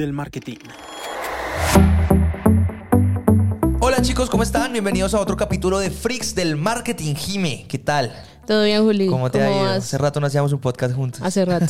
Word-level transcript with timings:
del 0.00 0.12
marketing. 0.14 0.56
Hola 3.80 4.00
chicos, 4.02 4.30
¿cómo 4.30 4.42
están? 4.42 4.72
Bienvenidos 4.72 5.14
a 5.14 5.20
otro 5.20 5.36
capítulo 5.36 5.78
de 5.78 5.90
Freaks 5.90 6.34
del 6.34 6.56
Marketing. 6.56 7.14
Jime, 7.14 7.66
¿qué 7.68 7.78
tal? 7.78 8.12
Todo 8.46 8.64
bien, 8.64 8.82
Juli. 8.82 9.06
¿Cómo 9.06 9.30
te 9.30 9.42
ha 9.42 9.50
ido? 9.50 9.62
vas? 9.62 9.84
Hace 9.84 9.98
rato 9.98 10.18
no 10.18 10.26
hacíamos 10.26 10.52
un 10.52 10.60
podcast 10.60 10.94
juntos. 10.94 11.20
Hace 11.22 11.44
rato. 11.44 11.66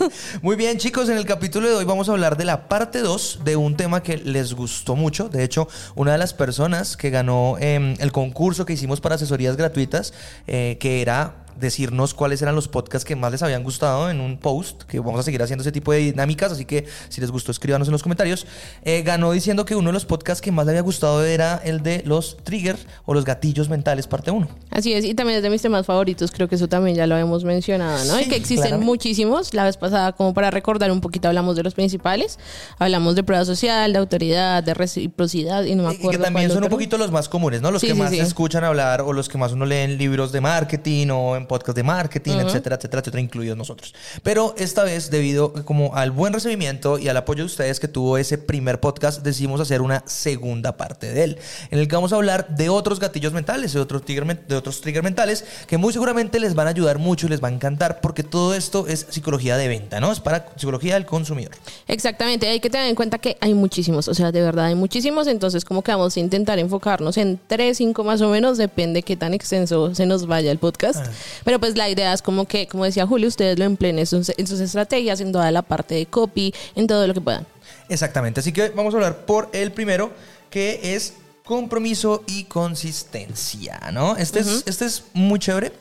Muy 0.42 0.56
bien, 0.56 0.78
chicos, 0.78 1.08
en 1.08 1.16
el 1.16 1.26
capítulo 1.26 1.68
de 1.68 1.74
hoy 1.74 1.84
vamos 1.84 2.08
a 2.08 2.12
hablar 2.12 2.36
de 2.36 2.44
la 2.44 2.68
parte 2.68 3.00
2 3.00 3.40
de 3.44 3.56
un 3.56 3.76
tema 3.76 4.02
que 4.02 4.16
les 4.16 4.54
gustó 4.54 4.96
mucho. 4.96 5.28
De 5.28 5.42
hecho, 5.42 5.68
una 5.94 6.12
de 6.12 6.18
las 6.18 6.32
personas 6.34 6.96
que 6.96 7.10
ganó 7.10 7.56
eh, 7.60 7.96
el 7.98 8.12
concurso 8.12 8.64
que 8.64 8.72
hicimos 8.72 9.00
para 9.00 9.16
asesorías 9.16 9.56
gratuitas, 9.56 10.14
eh, 10.46 10.78
que 10.80 11.02
era 11.02 11.41
decirnos 11.58 12.14
cuáles 12.14 12.40
eran 12.42 12.54
los 12.54 12.68
podcasts 12.68 13.04
que 13.04 13.16
más 13.16 13.32
les 13.32 13.42
habían 13.42 13.62
gustado 13.62 14.10
en 14.10 14.20
un 14.20 14.38
post, 14.38 14.82
que 14.84 14.98
vamos 15.00 15.20
a 15.20 15.22
seguir 15.22 15.42
haciendo 15.42 15.62
ese 15.62 15.72
tipo 15.72 15.92
de 15.92 15.98
dinámicas, 15.98 16.52
así 16.52 16.64
que 16.64 16.86
si 17.08 17.20
les 17.20 17.30
gustó 17.30 17.50
escríbanos 17.52 17.88
en 17.88 17.92
los 17.92 18.02
comentarios. 18.02 18.46
Eh, 18.84 19.02
ganó 19.02 19.32
diciendo 19.32 19.64
que 19.64 19.74
uno 19.76 19.88
de 19.88 19.92
los 19.92 20.04
podcasts 20.04 20.40
que 20.42 20.52
más 20.52 20.66
le 20.66 20.72
había 20.72 20.82
gustado 20.82 21.24
era 21.24 21.60
el 21.64 21.82
de 21.82 22.02
los 22.06 22.36
triggers 22.44 22.86
o 23.04 23.14
los 23.14 23.24
gatillos 23.24 23.68
mentales, 23.68 24.06
parte 24.06 24.30
1. 24.30 24.48
Así 24.70 24.92
es, 24.92 25.04
y 25.04 25.14
también 25.14 25.36
es 25.38 25.42
de 25.42 25.50
mis 25.50 25.62
temas 25.62 25.86
favoritos, 25.86 26.30
creo 26.30 26.48
que 26.48 26.54
eso 26.56 26.68
también 26.68 26.96
ya 26.96 27.06
lo 27.06 27.16
hemos 27.16 27.44
mencionado, 27.44 28.04
¿no? 28.04 28.16
Sí, 28.16 28.24
y 28.24 28.28
que 28.28 28.36
existen 28.36 28.56
claramente. 28.62 28.86
muchísimos. 28.86 29.54
La 29.54 29.64
vez 29.64 29.76
pasada, 29.76 30.12
como 30.12 30.34
para 30.34 30.50
recordar 30.50 30.90
un 30.90 31.00
poquito, 31.00 31.28
hablamos 31.28 31.56
de 31.56 31.62
los 31.62 31.74
principales. 31.74 32.38
Hablamos 32.78 33.14
de 33.14 33.22
prueba 33.22 33.44
social, 33.44 33.92
de 33.92 33.98
autoridad, 33.98 34.62
de 34.62 34.74
reciprocidad, 34.74 35.64
y 35.64 35.74
no 35.74 35.84
me 35.84 35.90
Y- 35.90 35.92
y 35.92 35.98
acuerdo. 35.98 36.18
que 36.18 36.24
también 36.24 36.50
son 36.50 36.62
un 36.64 36.70
poquito 36.70 36.98
los 36.98 37.10
más 37.10 37.28
comunes, 37.28 37.60
¿no? 37.62 37.70
Los 37.70 37.80
Sí, 37.80 37.88
que 37.88 37.92
sí, 37.94 37.98
más 37.98 38.10
se 38.10 38.20
escuchan 38.20 38.64
hablar 38.64 39.02
o 39.02 39.12
los 39.12 39.28
que 39.28 39.38
más 39.38 39.52
uno 39.52 39.66
lee 39.66 39.76
en 39.76 39.98
libros 39.98 40.32
de 40.32 40.40
marketing 40.40 41.08
o 41.10 41.36
en 41.36 41.41
podcast 41.46 41.76
de 41.76 41.82
marketing, 41.82 42.32
etcétera, 42.32 42.76
etcétera, 42.76 43.00
etcétera, 43.00 43.20
incluidos 43.20 43.56
nosotros. 43.56 43.94
Pero 44.22 44.54
esta 44.58 44.84
vez, 44.84 45.10
debido 45.10 45.52
como 45.64 45.94
al 45.94 46.10
buen 46.10 46.32
recibimiento 46.32 46.98
y 46.98 47.08
al 47.08 47.16
apoyo 47.16 47.42
de 47.42 47.46
ustedes 47.46 47.80
que 47.80 47.88
tuvo 47.88 48.18
ese 48.18 48.38
primer 48.38 48.80
podcast, 48.80 49.22
decidimos 49.22 49.60
hacer 49.60 49.82
una 49.82 50.02
segunda 50.06 50.76
parte 50.76 51.12
de 51.12 51.24
él, 51.24 51.38
en 51.70 51.78
el 51.78 51.88
que 51.88 51.94
vamos 51.94 52.12
a 52.12 52.16
hablar 52.16 52.56
de 52.56 52.68
otros 52.68 53.00
gatillos 53.00 53.32
mentales, 53.32 53.72
de 53.72 53.80
otros 53.80 54.04
trigger, 54.04 54.46
de 54.46 54.56
otros 54.56 54.80
trigger 54.80 55.02
mentales, 55.02 55.44
que 55.66 55.78
muy 55.78 55.92
seguramente 55.92 56.40
les 56.40 56.54
van 56.54 56.66
a 56.66 56.70
ayudar 56.70 56.98
mucho 56.98 57.26
y 57.26 57.30
les 57.30 57.42
va 57.42 57.48
a 57.48 57.52
encantar, 57.52 58.00
porque 58.00 58.22
todo 58.22 58.54
esto 58.54 58.86
es 58.86 59.06
psicología 59.10 59.56
de 59.56 59.68
venta, 59.68 60.00
¿no? 60.00 60.12
Es 60.12 60.20
para 60.20 60.48
psicología 60.56 60.94
del 60.94 61.06
consumidor. 61.06 61.52
Exactamente, 61.88 62.48
hay 62.48 62.60
que 62.60 62.70
tener 62.70 62.88
en 62.88 62.94
cuenta 62.94 63.18
que 63.18 63.36
hay 63.40 63.54
muchísimos, 63.54 64.08
o 64.08 64.14
sea, 64.14 64.32
de 64.32 64.40
verdad 64.40 64.66
hay 64.66 64.74
muchísimos, 64.74 65.26
entonces 65.26 65.64
como 65.64 65.82
que 65.82 65.92
vamos 65.92 66.16
a 66.16 66.20
intentar 66.20 66.58
enfocarnos 66.58 67.16
en 67.16 67.40
tres, 67.46 67.78
cinco 67.78 68.04
más 68.04 68.20
o 68.20 68.28
menos, 68.28 68.58
depende 68.58 69.02
qué 69.02 69.16
tan 69.16 69.34
extenso 69.34 69.94
se 69.94 70.06
nos 70.06 70.26
vaya 70.26 70.50
el 70.50 70.58
podcast, 70.58 71.06
pero 71.44 71.58
pues 71.58 71.76
la 71.76 71.88
idea 71.88 72.12
es 72.12 72.22
como 72.22 72.46
que, 72.46 72.66
como 72.66 72.84
decía 72.84 73.06
Julio, 73.06 73.28
ustedes 73.28 73.58
lo 73.58 73.64
empleen 73.64 73.98
en 73.98 74.06
sus, 74.06 74.32
en 74.36 74.46
sus 74.46 74.60
estrategias, 74.60 75.20
en 75.20 75.32
toda 75.32 75.50
la 75.50 75.62
parte 75.62 75.94
de 75.94 76.06
copy, 76.06 76.54
en 76.74 76.86
todo 76.86 77.06
lo 77.06 77.14
que 77.14 77.20
puedan. 77.20 77.46
Exactamente, 77.88 78.40
así 78.40 78.52
que 78.52 78.70
vamos 78.70 78.94
a 78.94 78.96
hablar 78.96 79.26
por 79.26 79.48
el 79.52 79.72
primero, 79.72 80.12
que 80.50 80.94
es 80.94 81.14
compromiso 81.44 82.22
y 82.26 82.44
consistencia, 82.44 83.90
¿no? 83.92 84.16
Este, 84.16 84.40
es, 84.40 84.62
este 84.66 84.84
es 84.84 85.04
muy 85.12 85.38
chévere 85.38 85.72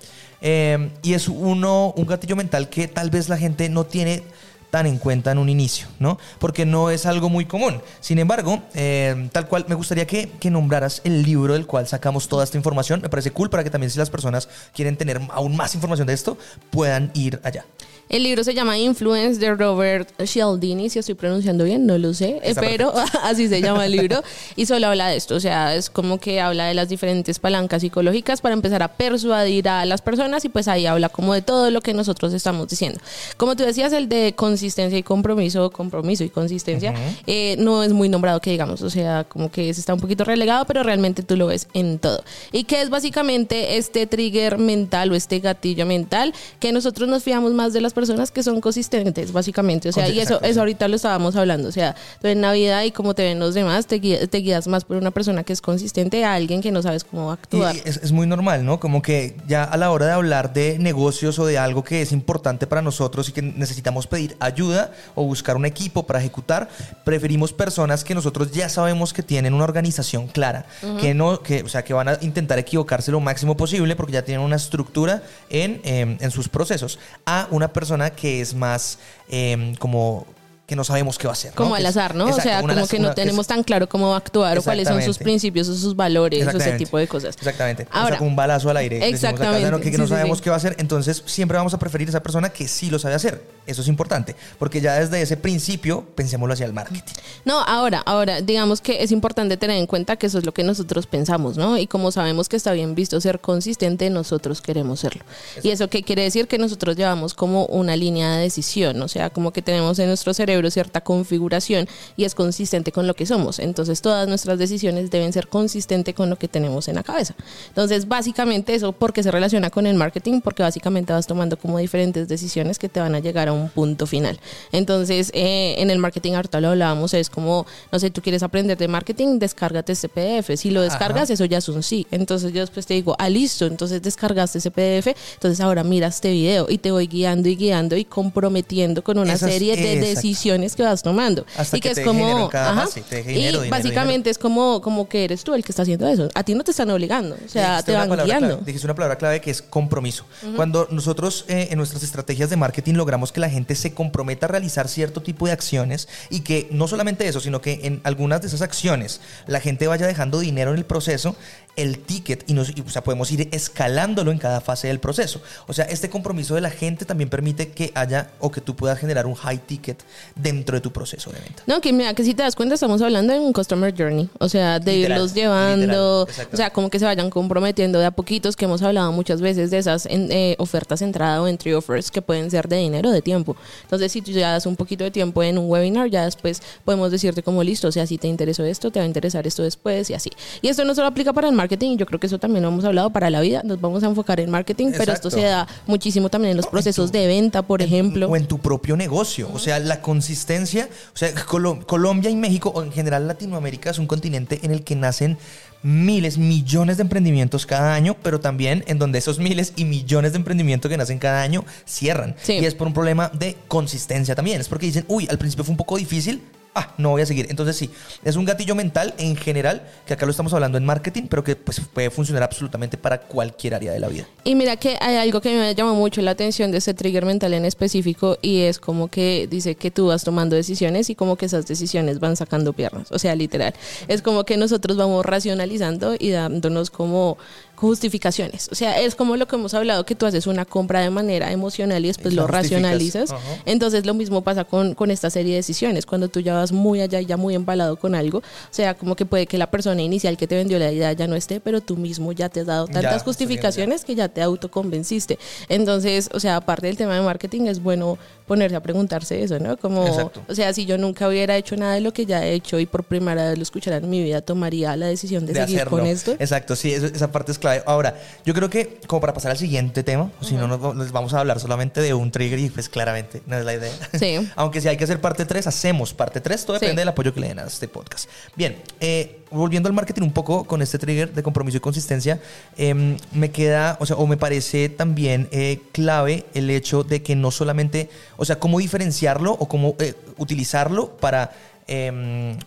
eh, 0.42 0.90
y 1.04 1.14
es 1.14 1.28
uno, 1.28 1.94
un 1.96 2.06
gatillo 2.06 2.36
mental 2.36 2.70
que 2.70 2.88
tal 2.88 3.10
vez 3.10 3.30
la 3.30 3.38
gente 3.38 3.70
no 3.70 3.86
tiene 3.86 4.24
tan 4.72 4.88
en 4.88 4.98
cuenta 4.98 5.32
en 5.32 5.38
un 5.38 5.50
inicio, 5.50 5.88
¿no? 6.00 6.18
Porque 6.40 6.66
no 6.66 6.90
es 6.90 7.06
algo 7.06 7.30
muy 7.30 7.46
común. 7.46 7.82
Sin 8.00 8.18
embargo, 8.18 8.64
eh, 8.74 9.30
tal 9.32 9.48
cual, 9.48 9.66
me 9.68 9.76
gustaría 9.76 10.08
que, 10.08 10.32
que 10.40 10.50
nombraras 10.50 11.02
el 11.04 11.22
libro 11.22 11.54
del 11.54 11.68
cual 11.68 11.88
sacamos 11.88 12.28
toda 12.28 12.44
esta 12.44 12.58
información. 12.58 13.02
Me 13.02 13.10
parece 13.10 13.32
cool 13.32 13.50
para 13.50 13.64
que 13.64 13.70
también 13.70 13.92
si 13.92 14.00
las 14.00 14.10
personas 14.10 14.50
quieren 14.74 14.98
tener 14.98 15.22
aún 15.30 15.56
más 15.56 15.76
información 15.76 16.08
de 16.08 16.14
esto, 16.14 16.38
puedan 16.72 17.12
ir 17.14 17.40
allá. 17.44 17.66
El 18.12 18.24
libro 18.24 18.44
se 18.44 18.54
llama 18.54 18.78
Influence 18.78 19.40
de 19.40 19.56
Robert 19.56 20.10
Cialdini, 20.26 20.90
si 20.90 21.00
estoy 21.00 21.16
pronunciando 21.16 21.64
bien, 21.64 21.86
no 21.86 21.98
lo 21.98 22.14
sé, 22.14 22.32
eh, 22.32 22.42
Está 22.44 22.60
pero 22.60 22.92
así 23.24 23.48
se 23.48 23.62
llama 23.62 23.86
el 23.86 23.94
libro 23.94 24.22
y 24.58 24.66
solo 24.66 24.88
habla 24.88 25.08
de 25.08 25.16
esto, 25.16 25.36
o 25.36 25.40
sea, 25.40 25.74
es 25.76 25.90
como 25.90 26.20
que 26.20 26.42
habla 26.42 26.66
de 26.66 26.74
las 26.74 26.90
diferentes 26.90 27.40
palancas 27.40 27.84
psicológicas 27.84 28.42
para 28.42 28.52
empezar 28.52 28.84
a 28.84 28.90
persuadir 28.90 29.70
a 29.70 29.86
las 29.86 30.02
personas 30.02 30.44
y 30.44 30.50
pues 30.50 30.68
ahí 30.68 30.88
habla 30.88 31.08
como 31.08 31.34
de 31.34 31.42
todo 31.42 31.72
lo 31.72 31.80
que 31.80 31.94
nosotros 31.94 32.34
estamos 32.34 32.68
diciendo. 32.68 33.00
Como 33.38 33.56
tú 33.56 33.64
decías, 33.64 33.94
el 33.94 34.10
de 34.10 34.34
consistencia 34.36 35.00
y 35.00 35.04
compromiso, 35.04 35.72
compromiso 35.72 36.26
y 36.26 36.30
consistencia, 36.30 36.94
eh, 37.28 37.56
no 37.60 37.82
es 37.82 37.94
muy 37.94 38.10
nombrado 38.10 38.42
que 38.42 38.52
digamos, 38.52 38.82
o 38.82 38.90
sea, 38.90 39.24
como 39.24 39.50
que 39.50 39.74
se 39.74 39.80
está 39.80 39.94
un 39.94 40.02
poquito 40.02 40.26
relegado, 40.26 40.66
pero 40.66 40.84
realmente 40.84 41.24
tú 41.24 41.38
lo 41.38 41.48
ves 41.48 41.70
en 41.74 41.98
todo. 41.98 42.26
Y 42.52 42.66
que 42.66 42.82
es 42.82 42.90
básicamente 42.90 43.78
este 43.78 44.06
trigger 44.06 44.58
mental 44.58 45.14
o 45.14 45.16
este 45.16 45.40
gatillo 45.40 45.86
mental 45.86 46.34
que 46.60 46.74
nosotros 46.74 47.08
nos 47.08 47.24
fiamos 47.24 47.54
más 47.54 47.72
de 47.72 47.80
las 47.80 47.94
personas 47.94 48.01
que 48.32 48.44
son 48.44 48.62
consistentes, 48.62 49.32
básicamente. 49.32 49.90
O 49.90 49.92
sea, 49.92 50.08
y 50.10 50.20
eso, 50.20 50.42
eso 50.42 50.60
ahorita 50.60 50.88
lo 50.88 50.96
estábamos 50.96 51.36
hablando. 51.36 51.70
O 51.70 51.72
sea, 51.72 51.96
tú 52.22 52.28
en 52.28 52.42
Navidad 52.42 52.84
y 52.84 52.92
como 52.92 53.14
te 53.14 53.24
ven 53.24 53.40
los 53.40 53.54
demás, 53.54 53.88
te 53.88 53.96
guías, 53.96 54.30
te 54.30 54.38
guías 54.40 54.68
más 54.68 54.86
por 54.86 54.98
una 54.98 55.12
persona 55.12 55.44
que 55.44 55.54
es 55.54 55.62
consistente 55.62 56.24
a 56.26 56.34
alguien 56.34 56.62
que 56.62 56.72
no 56.72 56.82
sabes 56.82 57.04
cómo 57.04 57.28
va 57.28 57.34
a 57.34 57.36
Y 57.36 57.40
actuar. 57.44 57.76
es, 57.86 57.98
es 57.98 58.12
muy 58.12 58.28
normal, 58.28 58.66
¿no? 58.66 58.80
Como 58.80 59.02
que 59.02 59.36
ya 59.48 59.64
a 59.64 59.78
la 59.78 59.92
hora 59.92 60.06
de 60.08 60.12
hablar 60.14 60.54
de 60.54 60.78
negocios 60.80 61.40
o 61.40 61.46
de 61.46 61.58
algo 61.58 61.84
que 61.84 62.02
es 62.02 62.12
importante 62.12 62.68
para 62.68 62.82
nosotros 62.82 63.30
y 63.30 63.32
que 63.32 63.42
necesitamos 63.42 64.08
pedir 64.08 64.36
ayuda 64.40 64.92
o 65.16 65.24
buscar 65.24 65.56
un 65.56 65.66
equipo 65.66 66.04
para 66.06 66.20
ejecutar, 66.20 66.70
preferimos 67.04 67.54
personas 67.54 68.04
que 68.04 68.16
nosotros 68.16 68.52
ya 68.52 68.70
sabemos 68.70 69.14
que 69.14 69.24
tienen 69.24 69.54
una 69.54 69.64
organización 69.64 70.28
clara, 70.28 70.66
que 71.00 71.14
no, 71.14 71.42
que, 71.42 71.64
o 71.64 71.70
sea, 71.70 71.84
que 71.84 71.94
van 71.94 72.10
a 72.10 72.18
intentar 72.22 72.60
equivocarse 72.60 73.12
lo 73.12 73.20
máximo 73.20 73.56
posible 73.58 73.96
porque 73.96 74.14
ya 74.14 74.24
tienen 74.24 74.46
una 74.46 74.56
estructura 74.56 75.24
en, 75.50 75.82
em, 75.84 76.18
en 76.20 76.32
sus 76.32 76.50
procesos, 76.50 77.00
a 77.26 77.48
una 77.52 77.72
persona 77.74 77.91
que 78.12 78.42
es 78.42 78.54
más 78.54 78.98
em, 79.30 79.76
como 79.76 80.26
que 80.72 80.76
no 80.78 80.86
sabemos 80.86 81.18
qué 81.18 81.28
va 81.28 81.32
a 81.32 81.34
hacer. 81.34 81.52
¿no? 81.52 81.58
Como 81.58 81.76
al 81.76 81.86
azar, 81.86 82.16
¿no? 82.16 82.30
Exacto, 82.30 82.48
o 82.48 82.50
sea, 82.50 82.62
como 82.62 82.88
que 82.88 82.98
no 82.98 83.02
una- 83.02 83.10
es- 83.10 83.16
tenemos 83.16 83.46
tan 83.46 83.62
claro 83.62 83.90
cómo 83.90 84.08
va 84.08 84.14
a 84.16 84.18
actuar 84.20 84.58
o 84.58 84.62
cuáles 84.64 84.88
son 84.88 85.02
sus 85.04 85.18
principios 85.18 85.68
o 85.68 85.76
sus 85.76 85.98
valores 85.98 86.48
o 86.48 86.58
ese 86.58 86.72
tipo 86.78 86.98
de 86.98 87.10
cosas. 87.10 87.36
Exactamente. 87.36 87.84
o 87.84 87.88
Ahora, 87.92 88.10
sea, 88.12 88.18
como 88.20 88.30
un 88.30 88.38
balazo 88.38 88.70
al 88.70 88.78
aire. 88.78 88.96
decimos 89.00 89.20
acá, 89.26 89.30
Exactamente. 89.32 89.70
¿no? 89.72 89.78
que, 89.80 89.84
que 89.92 89.98
Sí, 89.98 90.02
no 90.02 90.08
sabemos 90.08 90.38
sí. 90.38 90.44
qué 90.46 90.50
va 90.50 90.56
a 90.56 90.58
hacer. 90.58 90.78
Entonces, 90.80 91.24
siempre 91.26 91.58
vamos 91.58 91.74
a 91.74 91.80
preferir 91.80 92.08
esa 92.08 92.24
persona 92.24 92.48
que 92.52 92.70
sí 92.70 92.90
lo 92.90 93.00
sabe 93.00 93.16
hacer. 93.16 93.44
Eso 93.68 93.82
es 93.82 93.90
importante. 93.90 94.34
Porque 94.58 94.80
ya 94.80 94.94
desde 94.98 95.22
ese 95.22 95.36
principio, 95.36 96.06
pensémoslo 96.16 96.54
hacia 96.54 96.66
el 96.66 96.72
marketing. 96.74 97.14
No, 97.44 97.60
ahora, 97.64 98.02
ahora, 98.06 98.40
digamos 98.40 98.80
que 98.80 99.04
es 99.04 99.12
importante 99.12 99.58
tener 99.58 99.76
en 99.76 99.88
cuenta 99.88 100.16
que 100.16 100.28
eso 100.28 100.38
es 100.38 100.46
lo 100.46 100.54
que 100.54 100.64
nosotros 100.64 101.06
pensamos, 101.06 101.58
¿no? 101.58 101.78
Y 101.78 101.86
como 101.86 102.14
sabemos 102.14 102.48
que 102.48 102.56
está 102.56 102.72
bien 102.72 102.96
visto 102.96 103.20
ser 103.20 103.42
consistente, 103.42 104.10
nosotros 104.10 104.62
queremos 104.62 105.02
serlo. 105.02 105.24
¿Y 105.64 105.70
eso 105.72 105.90
qué 105.90 106.02
quiere 106.02 106.24
decir? 106.24 106.48
Que 106.48 106.58
nosotros 106.58 106.96
llevamos 106.96 107.34
como 107.34 107.66
una 107.66 107.98
línea 107.98 108.38
de 108.38 108.44
decisión, 108.44 109.02
o 109.02 109.10
sea, 109.10 109.30
como 109.30 109.52
que 109.52 109.62
tenemos 109.62 110.00
en 110.00 110.08
nuestro 110.08 110.34
cerebro 110.34 110.61
cierta 110.70 111.02
configuración 111.02 111.88
y 112.18 112.26
es 112.26 112.36
consistente 112.36 112.92
con 112.92 113.08
lo 113.08 113.16
que 113.16 113.26
somos. 113.26 113.60
Entonces, 113.60 114.02
todas 114.02 114.28
nuestras 114.28 114.60
decisiones 114.60 115.10
deben 115.10 115.34
ser 115.34 115.48
consistentes 115.48 116.14
con 116.14 116.30
lo 116.30 116.36
que 116.38 116.48
tenemos 116.48 116.88
en 116.88 116.96
la 116.96 117.04
cabeza. 117.04 117.34
Entonces, 117.70 118.08
básicamente 118.08 118.76
eso, 118.76 118.92
porque 118.92 119.24
se 119.24 119.32
relaciona 119.32 119.70
con 119.70 119.88
el 119.88 119.96
marketing? 119.96 120.42
Porque 120.42 120.62
básicamente 120.64 121.14
vas 121.14 121.26
tomando 121.28 121.58
como 121.58 121.78
diferentes 121.78 122.28
decisiones 122.28 122.78
que 122.78 122.90
te 122.90 123.00
van 123.00 123.16
a 123.16 123.20
llegar 123.20 123.48
a 123.48 123.54
un 123.54 123.70
punto 123.70 124.06
final. 124.06 124.40
Entonces, 124.72 125.32
eh, 125.34 125.76
en 125.78 125.90
el 125.90 125.98
marketing 126.00 126.34
ahorita 126.34 126.60
lo 126.62 126.70
hablábamos, 126.70 127.14
es 127.14 127.30
como, 127.30 127.66
no 127.92 128.00
sé, 128.00 128.10
tú 128.12 128.22
quieres 128.22 128.44
aprender 128.44 128.78
de 128.78 128.88
marketing, 128.88 129.40
descárgate 129.40 129.94
este 129.94 130.10
PDF. 130.10 130.58
Si 130.58 130.72
lo 130.72 130.82
descargas, 130.82 131.24
Ajá. 131.26 131.34
eso 131.34 131.46
ya 131.46 131.58
es 131.60 131.70
un 131.70 131.84
sí. 131.84 132.06
Entonces, 132.12 132.54
yo 132.54 132.62
después 132.62 132.86
te 132.86 132.94
digo, 132.94 133.16
ah, 133.20 133.30
listo, 133.30 133.66
entonces 133.66 134.02
descargaste 134.02 134.58
ese 134.60 134.72
PDF, 134.72 135.16
entonces 135.36 135.60
ahora 135.62 135.84
mira 135.84 136.08
este 136.08 136.32
video 136.32 136.68
y 136.70 136.78
te 136.78 136.92
voy 136.92 137.08
guiando 137.08 137.48
y 137.50 137.56
guiando 137.56 137.96
y 137.96 138.06
comprometiendo 138.06 139.04
con 139.04 139.18
una 139.18 139.34
Esas- 139.34 139.52
serie 139.52 139.76
de 139.76 139.94
exacto. 139.94 140.20
Decisiones 140.52 140.76
que 140.76 140.84
vas 140.84 141.04
tomando. 141.04 141.46
Hasta 141.58 141.78
y 141.78 141.80
que 141.80 141.90
que, 141.90 141.96
te 141.96 142.02
es 142.02 142.08
como, 142.08 142.50
cada 142.50 142.72
ajá, 142.72 142.88
te 142.88 143.16
deje 143.18 143.32
y 143.32 143.36
dinero, 143.36 143.62
dinero, 143.62 143.72
básicamente 143.72 144.30
es 144.30 144.38
como, 144.38 144.82
como 144.82 145.08
que 145.08 145.24
eres 145.24 145.44
tú 145.44 145.54
el 145.54 145.64
que 145.64 145.72
está 145.72 145.84
haciendo 145.84 146.08
eso. 146.08 146.30
A 146.34 146.44
ti 146.44 146.56
no 146.56 146.64
te 146.64 146.72
están 146.72 146.90
obligando, 146.90 147.36
o 147.36 147.50
sea, 147.50 147.78
Dijiste 147.78 147.92
te 147.92 147.98
van 147.98 148.10
guiando. 148.26 148.48
clave, 148.48 148.66
dijiste 148.66 148.88
una 148.88 148.96
palabra 148.96 149.18
clave 149.18 149.42
que 149.42 149.52
es 149.52 149.62
compromiso. 149.62 150.26
Cuando 150.56 150.88
nosotros 150.92 151.46
eh, 151.48 151.70
en 151.72 151.78
nuestras 151.78 152.04
estrategias 152.04 152.50
de 152.50 152.58
marketing 152.58 152.94
logramos 152.96 153.32
que 153.32 153.40
la 153.40 153.50
gente 153.50 153.76
se 153.76 153.94
comprometa 153.94 154.46
a 154.46 154.50
realizar 154.50 154.88
cierto 154.88 155.22
tipo 155.22 155.46
de 155.46 155.54
acciones 155.54 156.08
y 156.30 156.42
que 156.42 156.68
no 156.72 156.88
solamente 156.88 157.28
eso, 157.28 157.40
sino 157.40 157.62
que 157.62 157.80
en 157.84 158.02
algunas 158.04 158.42
de 158.42 158.48
esas 158.48 158.62
acciones 158.62 159.22
la 159.48 159.60
gente 159.60 159.88
vaya 159.88 160.08
dejando 160.08 160.40
dinero 160.40 160.72
en 160.72 160.78
el 160.78 160.86
proceso, 160.86 161.36
el 161.76 162.00
ticket 162.00 162.44
y, 162.48 162.54
nos, 162.54 162.70
y, 162.76 162.82
o 162.82 162.90
sea, 162.90 163.04
podemos 163.04 163.32
ir 163.32 163.48
escalándolo 163.52 164.32
en 164.32 164.38
cada 164.38 164.60
fase 164.62 164.88
del 164.88 165.00
proceso. 165.00 165.42
O 165.68 165.74
sea, 165.74 165.86
este 165.86 166.10
compromiso 166.10 166.54
de 166.56 166.62
la 166.62 166.70
gente 166.70 167.06
también 167.06 167.30
permite 167.30 167.70
que 167.70 167.92
haya 167.96 168.32
o 168.40 168.52
que 168.52 168.60
tú 168.62 168.76
puedas 168.76 169.00
generar 169.00 169.26
un 169.26 169.36
high 169.36 169.58
ticket 169.60 170.04
dentro 170.36 170.76
de 170.76 170.82
tu 170.82 170.92
proceso 170.92 171.32
de 171.32 171.40
venta. 171.40 171.64
No, 171.68 171.80
que 171.82 171.94
mira, 171.94 172.14
que 172.14 172.24
si 172.24 172.34
te 172.34 172.44
das 172.44 172.56
cuenta, 172.56 172.76
estamos 172.76 173.02
hablando 173.02 173.34
de 173.34 173.40
un 173.40 173.54
customer 173.54 173.94
journey. 173.98 174.30
O 174.40 174.50
sea, 174.50 174.80
de 174.80 174.96
Literal, 174.98 175.18
irlos 175.18 175.34
llevando, 175.34 176.28
literal, 176.28 176.50
o 176.54 176.58
sea, 176.58 176.70
como 176.72 176.90
que 176.90 177.00
se 177.00 177.06
vayan 177.06 177.30
comprometiendo 177.30 178.00
de 178.00 178.06
a 178.06 178.12
poquitos, 178.12 178.56
que 178.56 178.66
hemos 178.66 178.82
hablado 178.82 179.12
muchas 179.12 179.40
veces 179.42 179.72
de 179.72 179.78
esas 179.78 180.06
en- 180.08 180.32
eh, 180.32 180.56
ofertas 180.60 181.02
entrada 181.02 181.42
o 181.42 181.48
entry 181.48 181.74
offers 181.74 182.12
que 182.12 182.22
pueden 182.22 182.52
ser 182.52 182.68
de 182.68 182.78
dinero 182.78 183.10
o 183.10 183.12
de 183.12 183.22
tiempo. 183.22 183.56
Entonces, 183.84 184.12
si 184.12 184.22
tú 184.22 184.32
ya 184.32 184.52
das 184.52 184.66
un 184.66 184.76
poquito 184.76 185.04
de 185.04 185.12
tiempo 185.12 185.42
en 185.42 185.58
un 185.58 185.70
webinar, 185.70 186.10
ya 186.10 186.26
después 186.26 186.62
podemos 186.86 187.12
decirte 187.12 187.44
como 187.44 187.64
listo, 187.64 187.88
o 187.88 187.92
sea, 187.92 188.06
si 188.06 188.18
te 188.18 188.28
interesó 188.28 188.64
esto, 188.66 188.92
te 188.92 189.00
va 189.00 189.04
a 189.04 189.08
interesar 189.08 189.48
esto 189.48 189.64
después 189.64 190.10
y 190.10 190.14
así. 190.14 190.32
Y 190.62 190.68
esto 190.68 190.84
no 190.86 190.94
solo 190.96 191.08
aplica 191.08 191.32
para 191.34 191.48
el 191.48 191.56
marketing, 191.62 191.98
yo 191.98 192.06
creo 192.06 192.20
que 192.20 192.28
eso 192.28 192.40
también 192.40 192.64
lo 192.64 192.70
hemos 192.70 192.84
hablado 192.86 193.10
para 193.12 193.30
la 193.30 193.40
vida, 193.42 193.62
nos 193.64 193.80
vamos 193.80 194.04
a 194.04 194.08
enfocar 194.08 194.40
en 194.40 194.50
marketing, 194.50 194.92
pero 194.98 195.14
esto 195.14 195.30
se 195.30 195.42
da 195.42 195.68
muchísimo 195.88 196.30
también 196.30 196.52
en 196.52 196.58
los 196.58 196.66
en 196.66 196.72
procesos 196.72 197.12
tu- 197.12 197.18
de 197.18 197.28
venta, 197.28 197.62
por 197.62 197.82
en- 197.82 197.88
ejemplo. 197.88 198.28
O 198.30 198.36
en 198.36 198.48
tu 198.48 198.58
propio 198.58 198.98
negocio. 198.98 199.50
O 199.54 199.60
sea, 199.60 199.80
la 199.80 200.02
consistencia, 200.02 200.90
o 201.14 201.18
sea, 201.18 201.34
Colo- 201.46 201.86
Colombia 201.86 202.30
y 202.30 202.36
México, 202.36 202.72
o 202.74 202.82
en 202.84 202.92
general 202.92 203.28
Latinoamérica, 203.28 203.92
es 203.92 204.00
un 204.00 204.08
continente 204.08 204.60
en 204.64 204.72
el 204.72 204.84
que 204.84 204.96
nacen 204.96 205.38
miles, 205.84 206.38
millones 206.38 206.98
de 206.98 207.04
emprendimientos 207.04 207.66
cada 207.66 207.94
año, 207.96 208.16
pero 208.22 208.40
también 208.40 208.84
en 208.88 209.00
donde 209.00 209.18
esos 209.20 209.40
miles 209.40 209.74
y 209.76 209.86
millones 209.86 210.32
de 210.34 210.38
emprendimientos 210.38 210.90
que 210.90 210.98
nacen 210.98 211.18
cada 211.20 211.42
año 211.42 211.64
cierran. 211.86 212.36
Sí. 212.42 212.54
Y 212.54 212.66
es 212.66 212.76
por 212.76 212.88
un 212.88 212.94
problema 212.94 213.30
de 213.34 213.58
consistencia 213.68 214.36
también. 214.36 214.62
Es 214.62 214.68
porque 214.68 214.86
dicen, 214.88 215.06
uy, 215.08 215.28
al 215.30 215.38
principio 215.38 215.64
fue 215.64 215.72
un 215.74 215.78
poco 215.78 215.98
difícil. 215.98 216.42
Ah, 216.74 216.94
no 216.98 217.10
voy 217.10 217.22
a 217.22 217.26
seguir. 217.26 217.48
Entonces 217.50 217.76
sí, 217.76 217.90
es 218.24 218.38
un 218.38 218.46
gatillo 218.46 218.76
mental 218.76 219.14
en 219.18 219.36
general, 219.36 219.82
que 220.06 220.14
acá 220.14 220.26
lo 220.26 220.32
estamos 220.32 220.54
hablando 220.54 220.78
en 220.78 220.86
marketing, 220.86 221.24
pero 221.30 221.44
que 221.44 221.58
pues, 221.58 221.82
puede 221.82 222.10
funcionar 222.10 222.44
absolutamente 222.44 222.98
para 222.98 223.20
cualquier 223.20 223.76
área 223.76 223.92
de 223.92 224.00
la 224.00 224.08
vida. 224.08 224.26
Y 224.46 224.56
mira 224.56 224.78
que 224.78 224.98
hay 225.02 225.18
algo 225.18 225.42
que 225.42 225.54
me 225.54 225.76
llama 225.76 225.94
mucho 225.94 226.22
la 226.22 226.32
atención 226.32 226.72
de 226.72 226.78
ese 226.78 226.94
trigger 226.94 227.26
mental 227.26 227.54
en 227.54 227.66
específico 227.66 228.38
y 228.42 228.62
es 228.62 228.80
como 228.80 229.10
que 229.10 229.48
dice 229.50 229.76
que 229.76 229.92
tú 229.92 230.08
vas 230.08 230.24
tomando 230.24 230.56
decisiones 230.56 231.10
y 231.10 231.16
como 231.16 231.36
que 231.36 231.48
esas 231.48 231.68
decisiones 231.68 232.20
van 232.20 232.38
sacando 232.38 232.72
piernas, 232.72 233.12
o 233.12 233.20
sea, 233.20 233.36
literal. 233.36 233.74
Es 234.08 234.22
como 234.22 234.46
que 234.46 234.56
nosotros 234.56 234.96
vamos 234.96 235.26
racionalizando 235.26 236.16
y 236.18 236.30
dándonos 236.30 236.90
como 236.90 237.38
justificaciones. 237.82 238.70
O 238.72 238.76
sea, 238.76 239.00
es 239.00 239.16
como 239.16 239.38
lo 239.38 239.48
que 239.48 239.56
hemos 239.56 239.74
hablado, 239.74 240.06
que 240.06 240.14
tú 240.14 240.28
haces 240.28 240.46
una 240.46 240.66
compra 240.66 241.02
de 241.02 241.10
manera 241.10 241.52
emocional 241.52 242.06
y 242.06 242.10
después 242.10 242.32
Y 242.34 242.38
lo 242.38 242.46
racionalizas. 242.46 243.34
Entonces 243.66 244.06
lo 244.06 244.14
mismo 244.14 244.44
pasa 244.44 244.66
con, 244.66 244.94
con 244.94 245.10
esta 245.10 245.32
serie 245.32 245.54
de 245.54 245.58
decisiones. 245.58 246.06
Cuando 246.06 246.30
tú 246.30 246.42
ya 246.42 246.54
vas 246.54 246.72
muy 246.72 247.02
allá 247.02 247.20
y 247.20 247.26
ya 247.26 247.38
muy 247.38 247.56
embalado 247.56 247.98
con 247.98 248.14
algo, 248.14 248.38
o 248.38 248.44
sea, 248.70 248.94
como 248.94 249.16
que 249.16 249.26
puede 249.26 249.48
que 249.48 249.58
la 249.58 249.72
persona 249.72 250.04
inicial 250.04 250.38
que 250.38 250.46
te 250.48 250.56
vendió 250.56 250.78
la 250.78 250.92
idea 250.92 251.12
ya 251.14 251.26
no 251.26 251.36
esté, 251.36 251.60
pero 251.60 251.82
tú 251.82 251.98
mismo 251.98 252.32
ya 252.34 252.50
te 252.50 252.60
has 252.60 252.68
dado 252.68 252.86
Ya, 252.86 252.94
tantas 252.94 253.12
bien, 253.14 253.24
justificaciones 253.24 254.06
que 254.06 254.14
ya 254.14 254.30
te 254.30 254.44
autoconvenciste. 254.44 255.40
Entonces, 255.68 256.30
o 256.34 256.40
sea, 256.40 256.58
aparte 256.58 256.86
del 256.86 256.98
tema 256.98 257.16
de 257.16 257.22
marketing, 257.22 257.62
es 257.62 257.82
bueno 257.82 258.20
ponerse 258.46 258.76
a 258.76 258.84
preguntarse 258.84 259.42
eso, 259.42 259.58
¿no? 259.60 259.78
Como, 259.78 260.06
Exacto. 260.06 260.42
o 260.48 260.54
sea, 260.54 260.74
si 260.74 260.86
yo 260.86 260.98
nunca 260.98 261.28
hubiera 261.28 261.56
hecho 261.56 261.76
nada 261.78 261.94
de 261.94 262.02
lo 262.02 262.14
que 262.14 262.26
ya 262.26 262.46
he 262.46 262.54
hecho 262.54 262.80
y 262.80 262.86
por 262.86 263.06
primera 263.06 263.50
vez 263.50 263.58
lo 263.58 263.64
escuchara 263.64 263.98
en 263.98 264.10
mi 264.10 264.22
vida, 264.22 264.42
tomaría 264.42 264.96
la 264.98 265.08
decisión 265.08 265.46
de, 265.46 265.54
de 265.54 265.62
seguir 265.62 265.78
hacerlo. 265.78 265.98
con 265.98 266.06
esto. 266.06 266.32
Exacto, 266.34 266.76
sí, 266.76 266.94
esa 266.94 267.32
parte 267.32 267.54
es 267.54 267.58
clave. 267.58 267.71
Ahora, 267.86 268.16
yo 268.46 268.54
creo 268.54 268.70
que 268.70 269.00
como 269.08 269.22
para 269.22 269.34
pasar 269.34 269.52
al 269.52 269.58
siguiente 269.58 270.04
tema, 270.04 270.32
si 270.42 270.56
no 270.56 270.68
nos, 270.68 271.12
vamos 271.12 271.34
a 271.34 271.40
hablar 271.40 271.60
solamente 271.60 272.02
de 272.02 272.14
un 272.14 272.32
trigger 272.32 272.60
y 272.60 272.70
pues 272.70 272.90
claramente 272.90 273.42
no 273.46 273.58
es 273.58 273.66
la 273.66 273.74
idea. 273.74 273.92
Sí. 274.18 274.50
Aunque 274.56 274.82
si 274.82 274.88
hay 274.88 274.98
que 274.98 275.04
hacer 275.04 275.22
parte 275.22 275.46
3, 275.46 275.68
hacemos 275.68 276.14
parte 276.14 276.42
3, 276.42 276.66
todo 276.66 276.78
Sí. 276.78 276.86
depende 276.86 277.02
del 277.02 277.10
apoyo 277.10 277.34
que 277.34 277.40
le 277.40 277.48
den 277.50 277.60
a 277.60 277.64
este 277.64 277.88
podcast. 277.88 278.30
Bien, 278.56 278.78
eh, 279.00 279.40
volviendo 279.52 279.88
al 279.88 279.94
marketing 279.94 280.22
un 280.24 280.32
poco 280.34 280.64
con 280.66 280.82
este 280.82 280.98
trigger 280.98 281.34
de 281.34 281.44
compromiso 281.44 281.78
y 281.78 281.82
consistencia, 281.82 282.40
em, 282.78 283.18
me 283.34 283.52
queda, 283.52 283.98
o 284.00 284.06
sea, 284.06 284.16
o 284.16 284.26
me 284.28 284.38
parece 284.38 284.90
también 284.90 285.48
eh, 285.52 285.82
clave 285.92 286.46
el 286.54 286.70
hecho 286.70 287.04
de 287.04 287.22
que 287.22 287.36
no 287.36 287.52
solamente, 287.52 288.10
o 288.38 288.46
sea, 288.46 288.60
cómo 288.60 288.80
diferenciarlo 288.80 289.52
o 289.52 289.68
cómo 289.68 289.96
eh, 290.00 290.14
utilizarlo 290.38 291.18
para 291.18 291.52
em, 291.88 292.58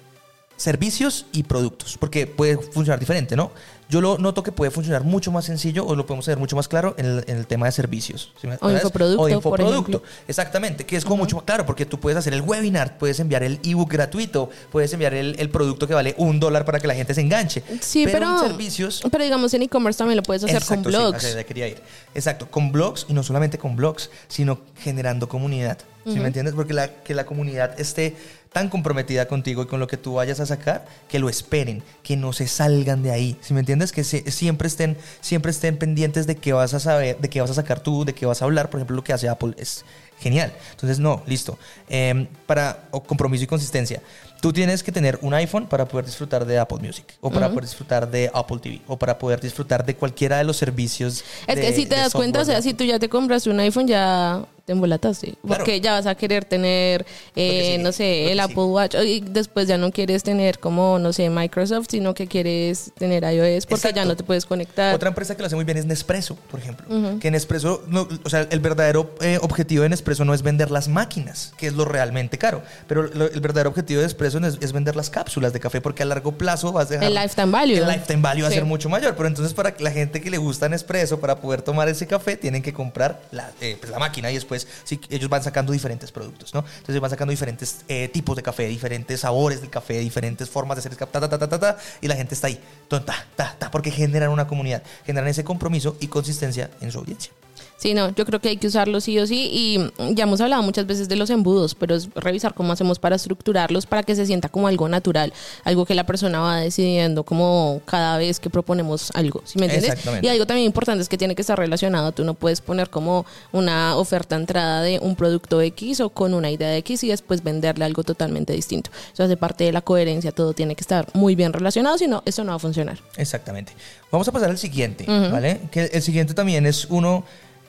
servicios 0.56 1.26
y 1.32 1.42
productos, 1.42 1.98
porque 1.98 2.26
puede 2.26 2.56
funcionar 2.56 3.00
diferente, 3.00 3.36
¿no? 3.36 3.50
Yo 3.88 4.00
lo 4.00 4.16
noto 4.18 4.42
que 4.42 4.50
puede 4.50 4.70
funcionar 4.70 5.04
mucho 5.04 5.30
más 5.30 5.44
sencillo 5.44 5.84
o 5.86 5.94
lo 5.94 6.06
podemos 6.06 6.26
hacer 6.26 6.38
mucho 6.38 6.56
más 6.56 6.68
claro 6.68 6.94
en 6.96 7.04
el, 7.04 7.24
en 7.26 7.36
el 7.36 7.46
tema 7.46 7.66
de 7.66 7.72
servicios. 7.72 8.32
¿sí 8.40 8.48
O 8.60 8.70
infoproducto, 8.70 9.20
O 9.20 9.24
por 9.24 9.30
infoproducto. 9.30 10.02
Exactamente, 10.26 10.86
que 10.86 10.96
es 10.96 11.04
como 11.04 11.18
mucho 11.18 11.36
más 11.36 11.44
claro, 11.44 11.66
porque 11.66 11.84
tú 11.84 12.00
puedes 12.00 12.18
hacer 12.18 12.32
el 12.32 12.40
webinar, 12.40 12.96
puedes 12.96 13.20
enviar 13.20 13.42
el 13.42 13.60
ebook 13.62 13.92
gratuito, 13.92 14.48
puedes 14.72 14.92
enviar 14.94 15.14
el, 15.14 15.36
el 15.38 15.50
producto 15.50 15.86
que 15.86 15.94
vale 15.94 16.14
un 16.18 16.40
dólar 16.40 16.64
para 16.64 16.80
que 16.80 16.86
la 16.86 16.94
gente 16.94 17.14
se 17.14 17.20
enganche. 17.20 17.62
Sí, 17.80 18.06
pero, 18.10 18.32
en 18.42 18.48
servicios... 18.48 19.02
pero 19.10 19.22
digamos 19.22 19.52
en 19.54 19.62
e-commerce 19.62 19.98
también 19.98 20.16
lo 20.16 20.22
puedes 20.22 20.44
hacer 20.44 20.56
Exacto, 20.56 20.84
con 20.84 20.92
sí, 20.92 20.98
blogs. 20.98 21.18
hacia 21.18 21.28
allá 21.30 21.44
quería 21.44 21.68
ir. 21.68 21.82
Exacto, 22.14 22.50
con 22.50 22.72
blogs 22.72 23.06
y 23.08 23.12
no 23.12 23.22
solamente 23.22 23.58
con 23.58 23.76
blogs, 23.76 24.10
sino 24.28 24.60
generando 24.78 25.28
comunidad. 25.28 25.78
¿Sí 26.06 26.20
me 26.20 26.26
entiendes? 26.26 26.54
Porque 26.54 26.74
la, 26.74 26.88
que 27.02 27.14
la 27.14 27.24
comunidad 27.24 27.80
esté 27.80 28.14
tan 28.54 28.68
comprometida 28.68 29.26
contigo 29.26 29.64
y 29.64 29.66
con 29.66 29.80
lo 29.80 29.88
que 29.88 29.96
tú 29.96 30.14
vayas 30.14 30.38
a 30.38 30.46
sacar, 30.46 30.86
que 31.08 31.18
lo 31.18 31.28
esperen, 31.28 31.82
que 32.04 32.16
no 32.16 32.32
se 32.32 32.46
salgan 32.46 33.02
de 33.02 33.10
ahí. 33.10 33.36
¿Sí 33.40 33.52
me 33.52 33.58
entiendes? 33.58 33.90
Que 33.90 34.04
siempre, 34.04 34.68
estén, 34.68 34.96
siempre 35.20 35.50
estén 35.50 35.76
pendientes 35.76 36.28
de 36.28 36.36
qué 36.36 36.52
vas 36.52 36.72
a 36.72 36.78
saber, 36.78 37.18
de 37.18 37.28
qué 37.28 37.40
vas 37.40 37.50
a 37.50 37.54
sacar 37.54 37.80
tú, 37.80 38.04
de 38.04 38.14
qué 38.14 38.26
vas 38.26 38.42
a 38.42 38.44
hablar. 38.44 38.70
Por 38.70 38.78
ejemplo, 38.78 38.94
lo 38.94 39.02
que 39.02 39.12
hace 39.12 39.28
Apple 39.28 39.54
es 39.58 39.84
genial. 40.20 40.52
Entonces, 40.72 40.98
no, 40.98 41.22
listo. 41.26 41.58
Em, 41.88 42.26
para 42.46 42.84
compromiso 43.06 43.44
y 43.44 43.46
consistencia. 43.46 44.00
Tú 44.40 44.52
tienes 44.52 44.82
que 44.82 44.92
tener 44.92 45.18
un 45.22 45.32
iPhone 45.32 45.66
para 45.66 45.86
poder 45.86 46.04
disfrutar 46.04 46.44
de 46.44 46.58
Apple 46.58 46.76
Music, 46.78 47.06
o 47.22 47.30
para 47.30 47.48
poder 47.48 47.64
disfrutar 47.64 48.10
de 48.10 48.30
Apple 48.34 48.58
TV, 48.58 48.82
o 48.86 48.98
para 48.98 49.18
poder 49.18 49.40
disfrutar 49.40 49.86
de 49.86 49.94
cualquiera 49.96 50.36
de 50.36 50.44
los 50.44 50.58
servicios. 50.58 51.24
Es 51.46 51.56
de- 51.56 51.62
que 51.62 51.72
si 51.72 51.86
te 51.86 51.96
das 51.96 52.12
cuenta, 52.12 52.40
o 52.40 52.44
sea, 52.44 52.60
si 52.60 52.74
tú 52.74 52.84
ya 52.84 52.98
te 52.98 53.08
compras 53.08 53.46
un 53.46 53.58
iPhone, 53.60 53.86
ya 53.88 54.44
te 54.66 54.72
embolataste. 54.72 55.26
Claro. 55.28 55.38
Porque 55.48 55.80
ya 55.80 55.92
vas 55.92 56.06
a 56.06 56.14
querer 56.14 56.44
tener, 56.46 57.04
eh, 57.36 57.62
sigue, 57.72 57.78
no 57.82 57.92
sé, 57.92 58.32
el. 58.32 58.40
Apple 58.40 58.64
Watch. 58.64 58.94
Y 59.04 59.20
después 59.20 59.66
ya 59.68 59.76
no 59.78 59.90
quieres 59.92 60.22
tener 60.22 60.58
como, 60.58 60.98
no 60.98 61.12
sé, 61.12 61.28
Microsoft, 61.30 61.88
sino 61.90 62.12
que 62.14 62.26
quieres 62.26 62.90
tener 62.98 63.24
iOS 63.24 63.64
porque 63.66 63.88
Exacto. 63.88 63.96
ya 63.96 64.04
no 64.06 64.16
te 64.16 64.24
puedes 64.24 64.44
conectar. 64.46 64.94
Otra 64.94 65.08
empresa 65.08 65.34
que 65.36 65.42
lo 65.42 65.46
hace 65.46 65.56
muy 65.56 65.64
bien 65.66 65.76
es 65.78 65.84
Nespresso, 65.86 66.36
por 66.50 66.60
ejemplo. 66.60 66.86
Que 67.20 67.30
Nespresso, 67.30 67.82
no, 67.88 68.08
o 68.24 68.28
sea, 68.30 68.46
el 68.50 68.60
verdadero 68.60 69.14
eh, 69.20 69.38
objetivo 69.42 69.82
de 69.82 69.88
Nespresso 69.90 70.03
no 70.24 70.34
es 70.34 70.42
vender 70.42 70.70
las 70.70 70.88
máquinas, 70.88 71.52
que 71.56 71.66
es 71.66 71.72
lo 71.72 71.84
realmente 71.84 72.38
caro, 72.38 72.62
pero 72.86 73.04
lo- 73.04 73.26
el 73.30 73.40
verdadero 73.40 73.70
objetivo 73.70 74.00
de 74.00 74.06
Nespresso 74.06 74.38
es, 74.38 74.58
es 74.60 74.72
vender 74.72 74.96
las 74.96 75.10
cápsulas 75.10 75.52
de 75.52 75.60
café, 75.60 75.80
porque 75.80 76.02
a 76.02 76.06
largo 76.06 76.32
plazo 76.32 76.72
vas 76.72 76.86
a 76.88 76.90
dejar... 76.94 77.06
El 77.06 77.14
lifetime 77.14 77.50
value. 77.50 77.76
El 77.78 77.86
lifetime 77.86 78.22
value 78.22 78.42
va 78.42 78.48
a 78.48 78.50
Sí. 78.50 78.56
ser 78.56 78.64
mucho 78.64 78.88
mayor, 78.88 79.14
pero 79.16 79.26
entonces 79.28 79.54
para 79.54 79.74
la 79.78 79.90
gente 79.90 80.20
que 80.20 80.30
le 80.30 80.38
gusta 80.38 80.68
Nespresso, 80.68 81.18
para 81.20 81.36
poder 81.36 81.62
tomar 81.62 81.88
ese 81.88 82.06
café, 82.06 82.36
tienen 82.36 82.62
que 82.62 82.72
comprar 82.72 83.20
la, 83.32 83.50
eh, 83.60 83.76
pues, 83.80 83.90
la 83.90 83.98
máquina 83.98 84.30
y 84.30 84.34
después 84.34 84.66
sí, 84.84 85.00
ellos 85.10 85.28
van 85.28 85.42
sacando 85.42 85.72
diferentes 85.72 86.12
productos, 86.12 86.54
¿no? 86.54 86.64
Entonces 86.78 87.00
van 87.00 87.10
sacando 87.10 87.30
diferentes 87.30 87.78
eh, 87.88 88.08
tipos 88.12 88.36
de 88.36 88.42
café, 88.42 88.66
diferentes 88.68 89.20
sabores 89.20 89.60
del 89.60 89.70
café, 89.70 89.98
diferentes 90.00 90.48
formas 90.50 90.76
de 90.76 90.80
hacer 90.80 90.96
café, 90.96 91.12
ta, 91.12 91.28
ta, 91.28 91.38
ta, 91.38 91.58
ta, 91.58 91.76
y 92.00 92.08
la 92.08 92.16
gente 92.16 92.34
está 92.34 92.46
ahí, 92.48 92.60
ta, 92.88 93.04
ta, 93.04 93.26
ta, 93.36 93.56
ta, 93.58 93.70
porque 93.70 93.90
generan 93.90 94.30
una 94.30 94.46
comunidad, 94.46 94.82
generan 95.06 95.28
ese 95.28 95.44
compromiso 95.44 95.96
y 96.00 96.08
consistencia 96.08 96.70
en 96.80 96.92
su 96.92 96.98
audiencia. 96.98 97.32
Sí, 97.76 97.92
no, 97.94 98.14
yo 98.14 98.24
creo 98.24 98.40
que 98.40 98.48
hay 98.48 98.56
que 98.56 98.66
usarlo 98.66 99.00
sí 99.00 99.18
o 99.18 99.26
sí 99.26 99.50
y 99.52 100.14
ya 100.14 100.24
hemos 100.24 100.40
hablado 100.40 100.62
muchas 100.62 100.86
veces 100.86 101.08
de 101.08 101.16
los 101.16 101.30
embudos, 101.30 101.74
pero 101.74 101.94
es 101.94 102.08
revisar 102.14 102.54
cómo 102.54 102.72
hacemos 102.72 102.98
para 102.98 103.16
estructurarlos 103.16 103.86
para 103.86 104.02
que 104.02 104.14
se 104.14 104.26
sienta 104.26 104.48
como 104.48 104.68
algo 104.68 104.88
natural, 104.88 105.32
algo 105.64 105.84
que 105.84 105.94
la 105.94 106.06
persona 106.06 106.40
va 106.40 106.56
decidiendo 106.60 107.24
como 107.24 107.82
cada 107.84 108.16
vez 108.16 108.40
que 108.40 108.48
proponemos 108.48 109.10
algo, 109.14 109.42
¿sí 109.44 109.58
me 109.58 109.66
entiendes? 109.66 109.98
Y 110.22 110.28
algo 110.28 110.46
también 110.46 110.66
importante 110.66 111.02
es 111.02 111.08
que 111.08 111.18
tiene 111.18 111.34
que 111.34 111.42
estar 111.42 111.58
relacionado, 111.58 112.12
tú 112.12 112.24
no 112.24 112.34
puedes 112.34 112.60
poner 112.60 112.90
como 112.90 113.26
una 113.52 113.96
oferta 113.96 114.36
entrada 114.36 114.82
de 114.82 114.98
un 115.00 115.14
producto 115.14 115.60
X 115.60 116.00
o 116.00 116.10
con 116.10 116.32
una 116.34 116.50
idea 116.50 116.68
de 116.68 116.78
X 116.78 117.04
y 117.04 117.08
después 117.08 117.42
venderle 117.42 117.84
algo 117.84 118.02
totalmente 118.02 118.52
distinto. 118.52 118.90
Eso 119.12 119.24
hace 119.24 119.36
parte 119.36 119.64
de 119.64 119.72
la 119.72 119.82
coherencia, 119.82 120.32
todo 120.32 120.54
tiene 120.54 120.74
que 120.74 120.80
estar 120.80 121.06
muy 121.12 121.34
bien 121.34 121.52
relacionado, 121.52 121.98
si 121.98 122.06
no, 122.06 122.22
eso 122.24 122.44
no 122.44 122.52
va 122.52 122.56
a 122.56 122.60
funcionar. 122.60 122.98
Exactamente. 123.16 123.72
Vamos 124.10 124.28
a 124.28 124.32
pasar 124.32 124.50
al 124.50 124.58
siguiente, 124.58 125.04
¿vale? 125.06 125.60
Que 125.70 125.86
el 125.92 126.02
siguiente 126.02 126.34
también 126.34 126.66
es 126.66 126.86
uno 126.88 127.24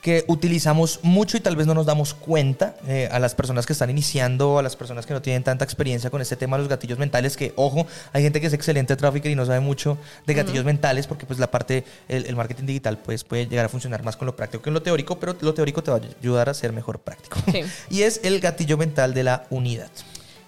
que 0.05 0.23
utilizamos 0.27 0.99
mucho 1.01 1.35
y 1.35 1.39
tal 1.39 1.55
vez 1.55 1.65
no 1.65 1.73
nos 1.73 1.87
damos 1.87 2.13
cuenta 2.13 2.75
eh, 2.87 3.09
a 3.11 3.17
las 3.17 3.33
personas 3.33 3.65
que 3.65 3.73
están 3.73 3.89
iniciando, 3.89 4.59
a 4.59 4.61
las 4.61 4.75
personas 4.75 5.07
que 5.07 5.15
no 5.15 5.21
tienen 5.23 5.41
tanta 5.41 5.65
experiencia 5.65 6.11
con 6.11 6.21
este 6.21 6.35
tema 6.35 6.57
de 6.57 6.61
los 6.61 6.69
gatillos 6.69 6.99
mentales, 6.99 7.35
que 7.35 7.53
ojo, 7.55 7.87
hay 8.13 8.21
gente 8.21 8.39
que 8.39 8.45
es 8.45 8.53
excelente 8.53 8.95
trafficker 8.95 9.31
y 9.31 9.35
no 9.35 9.47
sabe 9.47 9.61
mucho 9.61 9.97
de 10.27 10.35
gatillos 10.35 10.63
mentales 10.63 11.07
porque 11.07 11.25
pues 11.25 11.39
la 11.39 11.49
parte, 11.49 11.85
el, 12.07 12.27
el 12.27 12.35
marketing 12.35 12.67
digital 12.67 12.99
pues 12.99 13.23
puede 13.23 13.47
llegar 13.47 13.65
a 13.65 13.69
funcionar 13.69 14.03
más 14.03 14.15
con 14.15 14.27
lo 14.27 14.35
práctico 14.35 14.61
que 14.61 14.69
en 14.69 14.75
lo 14.75 14.83
teórico, 14.83 15.19
pero 15.19 15.35
lo 15.41 15.55
teórico 15.55 15.81
te 15.81 15.89
va 15.89 15.97
a 15.97 16.01
ayudar 16.21 16.49
a 16.49 16.53
ser 16.53 16.71
mejor 16.71 16.99
práctico. 16.99 17.39
Sí. 17.51 17.63
y 17.89 18.03
es 18.03 18.21
el 18.23 18.39
gatillo 18.39 18.77
mental 18.77 19.15
de 19.15 19.23
la 19.23 19.47
unidad. 19.49 19.89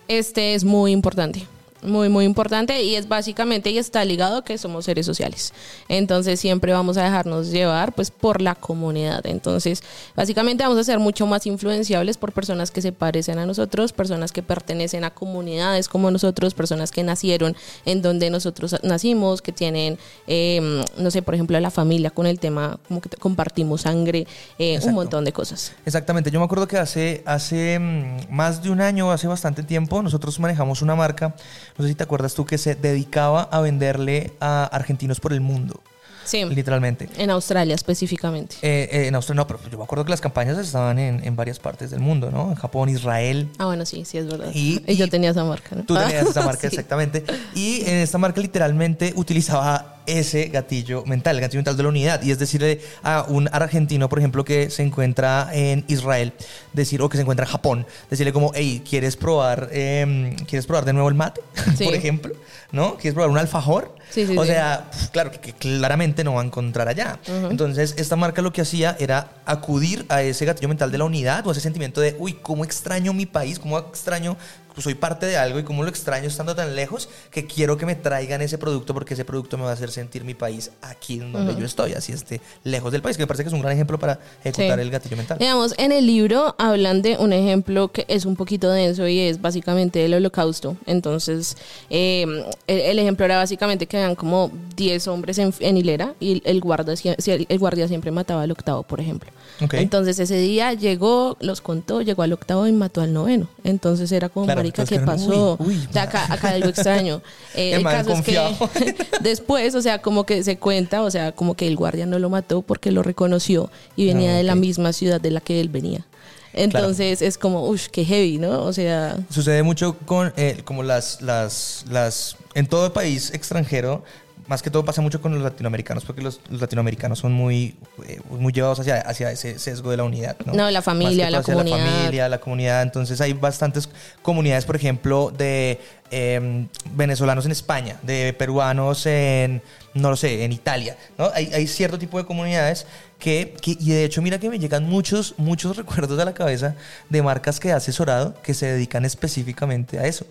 Este 0.07 0.53
es 0.53 0.65
muy 0.65 0.91
importante. 0.91 1.47
Muy, 1.83 2.09
muy 2.09 2.25
importante 2.25 2.81
y 2.83 2.95
es 2.95 3.07
básicamente 3.07 3.69
y 3.69 3.77
está 3.77 4.03
ligado 4.03 4.43
que 4.43 4.57
somos 4.57 4.85
seres 4.85 5.05
sociales. 5.05 5.53
Entonces 5.89 6.39
siempre 6.39 6.73
vamos 6.73 6.97
a 6.97 7.03
dejarnos 7.03 7.51
llevar 7.51 7.93
pues 7.93 8.11
por 8.11 8.41
la 8.41 8.55
comunidad. 8.55 9.25
Entonces 9.27 9.83
básicamente 10.15 10.63
vamos 10.63 10.79
a 10.79 10.83
ser 10.83 10.99
mucho 10.99 11.27
más 11.27 11.45
influenciables 11.45 12.17
por 12.17 12.31
personas 12.31 12.71
que 12.71 12.81
se 12.81 12.91
parecen 12.91 13.37
a 13.37 13.45
nosotros, 13.45 13.93
personas 13.93 14.31
que 14.31 14.41
pertenecen 14.41 15.03
a 15.03 15.11
comunidades 15.11 15.87
como 15.87 16.09
nosotros, 16.11 16.53
personas 16.53 16.91
que 16.91 17.03
nacieron 17.03 17.55
en 17.85 18.01
donde 18.01 18.29
nosotros 18.29 18.75
nacimos, 18.83 19.41
que 19.41 19.51
tienen, 19.51 19.97
eh, 20.27 20.83
no 20.97 21.11
sé, 21.11 21.21
por 21.21 21.33
ejemplo, 21.33 21.59
la 21.59 21.71
familia 21.71 22.09
con 22.09 22.25
el 22.25 22.39
tema, 22.39 22.79
como 22.87 23.01
que 23.01 23.09
compartimos 23.09 23.81
sangre, 23.81 24.27
eh, 24.59 24.79
un 24.83 24.93
montón 24.93 25.25
de 25.25 25.33
cosas. 25.33 25.73
Exactamente, 25.85 26.31
yo 26.31 26.39
me 26.39 26.45
acuerdo 26.45 26.67
que 26.67 26.77
hace, 26.77 27.23
hace 27.25 27.79
mm, 27.79 28.33
más 28.33 28.63
de 28.63 28.69
un 28.69 28.81
año, 28.81 29.11
hace 29.11 29.27
bastante 29.27 29.63
tiempo, 29.63 30.01
nosotros 30.01 30.39
manejamos 30.39 30.81
una 30.81 30.95
marca, 30.95 31.35
no 31.77 31.83
sé 31.83 31.89
si 31.89 31.95
te 31.95 32.03
acuerdas 32.03 32.33
tú, 32.33 32.45
que 32.45 32.57
se 32.57 32.75
dedicaba 32.75 33.43
a 33.43 33.61
venderle 33.61 34.33
a 34.39 34.65
argentinos 34.65 35.19
por 35.19 35.33
el 35.33 35.41
mundo, 35.41 35.81
Sí, 36.25 36.43
literalmente. 36.45 37.07
en 37.17 37.29
Australia 37.29 37.73
específicamente. 37.75 38.55
Eh, 38.61 38.89
eh, 38.91 39.07
en 39.07 39.15
Australia, 39.15 39.41
no, 39.43 39.47
pero 39.47 39.59
yo 39.71 39.77
me 39.77 39.83
acuerdo 39.85 40.03
que 40.03 40.11
las 40.11 40.19
campañas 40.21 40.57
estaban 40.57 40.99
en, 40.99 41.23
en 41.23 41.35
varias 41.35 41.59
partes 41.59 41.89
del 41.91 41.99
mundo, 42.01 42.31
¿no? 42.31 42.49
En 42.49 42.55
Japón, 42.55 42.89
Israel. 42.89 43.49
Ah, 43.57 43.65
bueno, 43.65 43.85
sí, 43.85 44.03
sí, 44.05 44.17
es 44.17 44.27
verdad. 44.27 44.49
Y- 44.53 44.81
Y, 44.87 44.95
yo 44.97 45.07
tenía 45.07 45.29
esa 45.31 45.43
marca, 45.45 45.75
¿no? 45.75 45.83
Tú 45.83 45.95
tenías 45.95 46.27
esa 46.27 46.41
marca, 46.45 46.61
Sí. 46.61 46.67
exactamente. 46.67 47.23
Y 47.55 47.81
en 47.81 47.97
esta 47.97 48.17
marca 48.17 48.41
literalmente 48.41 49.13
utilizaba 49.15 49.96
ese 50.07 50.45
gatillo 50.45 51.05
mental, 51.05 51.35
el 51.35 51.41
gatillo 51.41 51.59
mental 51.59 51.77
de 51.77 51.83
la 51.83 51.89
unidad. 51.89 52.21
Y 52.23 52.31
es 52.31 52.39
decirle 52.39 52.81
a 53.03 53.25
un 53.27 53.47
argentino, 53.51 54.09
por 54.09 54.19
ejemplo, 54.19 54.43
que 54.43 54.69
se 54.69 54.81
encuentra 54.81 55.49
en 55.53 55.85
Israel, 55.87 56.33
decir, 56.73 57.01
o 57.01 57.09
que 57.09 57.17
se 57.17 57.21
encuentra 57.21 57.45
en 57.45 57.51
Japón, 57.51 57.85
decirle 58.09 58.33
como, 58.33 58.51
hey, 58.55 58.81
¿quieres 58.87 59.15
probar, 59.15 59.69
em, 59.71 60.35
¿quieres 60.37 60.65
probar 60.65 60.85
de 60.85 60.93
nuevo 60.93 61.09
el 61.09 61.15
mate? 61.15 61.41
Sí. 61.77 61.83
por 61.83 61.93
ejemplo, 61.93 62.33
¿no? 62.71 62.95
¿Quieres 62.95 63.13
probar 63.13 63.29
un 63.29 63.37
alfajor? 63.37 63.93
Sí, 64.09 64.25
sí, 64.25 64.35
o 64.35 64.45
sea, 64.45 64.89
pf, 64.89 65.09
claro, 65.11 65.31
que, 65.31 65.37
que 65.39 65.53
claramente 65.53 66.23
no 66.23 66.33
va 66.33 66.41
a 66.41 66.45
encontrar 66.45 66.87
allá. 66.87 67.19
Entonces, 67.51 67.93
esta 67.97 68.15
marca 68.15 68.41
lo 68.41 68.53
que 68.53 68.61
hacía 68.61 68.95
era 68.99 69.29
acudir 69.45 70.05
a 70.09 70.23
ese 70.23 70.45
gatillo 70.45 70.69
mental 70.69 70.91
de 70.91 70.97
la 70.97 71.03
unidad 71.03 71.45
o 71.45 71.51
ese 71.51 71.59
sentimiento 71.59 72.01
de, 72.01 72.15
uy, 72.17 72.33
¿cómo 72.41 72.63
extraño 72.63 73.13
mi 73.13 73.25
país? 73.25 73.59
¿Cómo 73.59 73.77
extraño 73.77 74.37
pues, 74.77 74.83
soy 74.83 74.93
parte 74.93 75.25
de 75.25 75.37
algo 75.37 75.57
y 75.57 75.63
cómo 75.63 75.81
lo 75.81 75.89
extraño 75.89 76.27
estando 76.27 76.53
tan 76.53 76.75
lejos 76.75 77.09
que 77.31 77.47
quiero 77.47 77.77
que 77.77 77.87
me 77.87 77.95
traigan 77.95 78.43
ese 78.43 78.59
producto 78.59 78.93
porque 78.93 79.15
ese 79.15 79.25
producto 79.25 79.57
me 79.57 79.63
va 79.63 79.71
a 79.71 79.73
hacer 79.73 79.89
sentir 79.89 80.23
mi 80.23 80.35
país 80.35 80.69
aquí 80.83 81.15
en 81.15 81.31
donde 81.33 81.55
yo 81.55 81.65
estoy, 81.65 81.93
así 81.93 82.11
esté 82.11 82.41
lejos 82.63 82.91
del 82.91 83.01
país, 83.01 83.17
que 83.17 83.23
me 83.23 83.27
parece 83.27 83.43
que 83.43 83.47
es 83.47 83.53
un 83.53 83.61
gran 83.61 83.73
ejemplo 83.73 83.97
para 83.97 84.19
ejecutar 84.43 84.77
Sí. 84.77 84.81
el 84.83 84.91
gatillo 84.91 85.17
mental. 85.17 85.39
Digamos, 85.39 85.73
en 85.79 85.91
el 85.91 86.05
libro 86.05 86.53
hablan 86.59 87.01
de 87.01 87.17
un 87.17 87.33
ejemplo 87.33 87.87
que 87.91 88.05
es 88.07 88.25
un 88.25 88.35
poquito 88.35 88.69
denso 88.69 89.07
y 89.07 89.17
es 89.19 89.41
básicamente 89.41 90.05
el 90.05 90.13
holocausto. 90.13 90.77
Entonces, 90.85 91.57
eh, 91.89 92.25
el, 92.67 92.79
el 92.81 92.99
ejemplo 92.99 93.25
era 93.25 93.37
básicamente 93.37 93.87
que 93.87 93.97
habían 93.97 94.15
como 94.15 94.51
10 94.75 95.07
hombres 95.07 95.39
en, 95.39 95.51
en 95.59 95.77
hilera 95.77 96.13
y 96.19 96.41
el 96.45 96.61
guardia, 96.61 96.93
el 97.25 97.59
guardia 97.59 97.87
siempre 97.87 98.11
mataba 98.11 98.43
al 98.43 98.51
octavo, 98.51 98.83
por 98.83 98.99
ejemplo. 98.99 99.31
Ok. 99.61 99.73
Entonces, 99.75 100.19
ese 100.19 100.37
día 100.37 100.73
llegó, 100.73 101.35
los 101.39 101.61
contó, 101.61 102.01
llegó 102.01 102.21
al 102.21 102.33
octavo 102.33 102.67
y 102.67 102.71
mató 102.71 103.01
al 103.01 103.13
noveno. 103.13 103.47
Entonces, 103.63 104.11
era 104.11 104.29
como, 104.29 104.45
Claro, 104.45 104.61
marica, 104.67 104.85
¿qué 104.85 104.99
pasó? 104.99 105.57
uy, 105.59 105.75
uy, 105.75 105.87
O 105.89 105.93
sea, 105.93 106.03
acá, 106.03 106.31
acá 106.31 106.49
algo 106.49 106.69
extraño. 106.69 107.21
Eh, 107.55 107.71
El 107.71 107.79
el 107.79 107.83
caso 107.83 108.11
es 108.13 108.21
que 108.21 109.05
después, 109.21 109.73
o 109.73 109.81
sea, 109.81 109.99
como 110.01 110.25
que 110.25 110.43
se 110.43 110.57
cuenta, 110.57 111.01
o 111.01 111.09
sea, 111.09 111.31
como 111.31 111.55
que 111.55 111.67
el 111.67 111.75
guardia 111.75 112.05
no 112.05 112.19
lo 112.19 112.29
mató 112.29 112.61
porque 112.61 112.91
lo 112.91 113.01
reconoció 113.01 113.71
y 113.95 114.05
venía 114.05 114.33
Ah, 114.33 114.37
de 114.37 114.43
la 114.43 114.55
misma 114.55 114.93
ciudad 114.93 115.19
de 115.19 115.31
la 115.31 115.41
que 115.41 115.59
él 115.59 115.69
venía. 115.69 116.05
Entonces 116.53 117.21
es 117.21 117.37
como, 117.37 117.67
uff, 117.67 117.87
qué 117.89 118.03
heavy, 118.03 118.37
¿no? 118.37 118.63
O 118.63 118.73
sea, 118.73 119.17
Sucede 119.29 119.63
mucho 119.63 119.97
con 120.05 120.33
eh, 120.37 120.61
como 120.65 120.83
las, 120.83 121.21
las, 121.21 121.85
las, 121.89 122.35
en 122.55 122.67
todo 122.67 122.93
país 122.93 123.31
extranjero, 123.33 124.03
más 124.47 124.61
que 124.61 124.69
todo 124.69 124.85
pasa 124.85 125.01
mucho 125.01 125.21
con 125.21 125.33
los 125.33 125.41
latinoamericanos, 125.41 126.05
porque 126.05 126.21
los, 126.21 126.39
los 126.49 126.61
latinoamericanos 126.61 127.19
son 127.19 127.33
muy, 127.33 127.75
eh, 128.07 128.19
muy 128.29 128.53
llevados 128.53 128.79
hacia, 128.79 129.01
hacia 129.01 129.31
ese 129.31 129.59
sesgo 129.59 129.91
de 129.91 129.97
la 129.97 130.03
unidad. 130.03 130.37
No, 130.45 130.53
No, 130.53 130.71
la 130.71 130.81
familia, 130.81 131.29
la 131.29 131.43
comunidad. 131.43 131.77
La 131.77 131.85
familia, 131.85 132.29
la 132.29 132.37
comunidad. 132.39 132.81
Entonces 132.81 133.19
hay 133.19 133.33
bastantes 133.33 133.89
comunidades, 134.21 134.65
por 134.65 134.77
ejemplo, 134.77 135.33
de 135.37 135.81
eh, 136.11 136.65
venezolanos 136.91 137.45
en 137.45 137.51
España, 137.51 137.97
de 138.03 138.33
peruanos 138.37 139.05
en, 139.05 139.61
no 139.93 140.09
lo 140.09 140.15
sé, 140.15 140.45
en 140.45 140.53
Italia. 140.53 140.95
¿no? 141.17 141.29
Hay, 141.33 141.51
hay 141.53 141.67
cierto 141.67 141.99
tipo 141.99 142.17
de 142.17 142.25
comunidades 142.25 142.85
que, 143.19 143.53
que, 143.61 143.71
y 143.71 143.89
de 143.89 144.05
hecho, 144.05 144.21
mira 144.21 144.39
que 144.39 144.49
me 144.49 144.59
llegan 144.59 144.85
muchos, 144.85 145.33
muchos 145.37 145.75
recuerdos 145.77 146.17
a 146.19 146.23
la 146.23 146.33
cabeza 146.33 146.75
de 147.09 147.21
marcas 147.21 147.59
que 147.59 147.67
he 147.67 147.73
asesorado 147.73 148.33
que 148.41 148.53
se 148.53 148.67
dedican 148.67 149.03
específicamente 149.03 149.99
a 149.99 150.05
eso. 150.05 150.25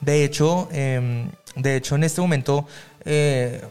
De 0.00 0.24
hecho, 0.24 0.68
eh, 0.72 1.28
de 1.56 1.76
hecho, 1.76 1.96
en 1.96 2.04
este 2.04 2.20
momento 2.20 2.66
eh, 3.04 3.62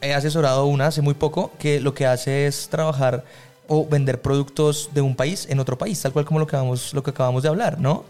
he 0.00 0.14
asesorado 0.14 0.66
una 0.66 0.86
hace 0.86 1.02
muy 1.02 1.14
poco 1.14 1.50
que 1.58 1.80
lo 1.80 1.92
que 1.94 2.06
hace 2.06 2.46
es 2.46 2.68
trabajar 2.68 3.24
o 3.72 3.86
vender 3.86 4.20
productos 4.20 4.90
de 4.92 5.00
un 5.00 5.14
país 5.14 5.46
en 5.48 5.60
otro 5.60 5.78
país, 5.78 6.00
tal 6.02 6.12
cual 6.12 6.24
como 6.24 6.40
lo 6.40 6.46
que 6.46 6.56
acabamos, 6.56 6.92
lo 6.92 7.02
que 7.04 7.10
acabamos 7.10 7.44
de 7.44 7.48
hablar, 7.50 7.78
¿no? 7.78 8.04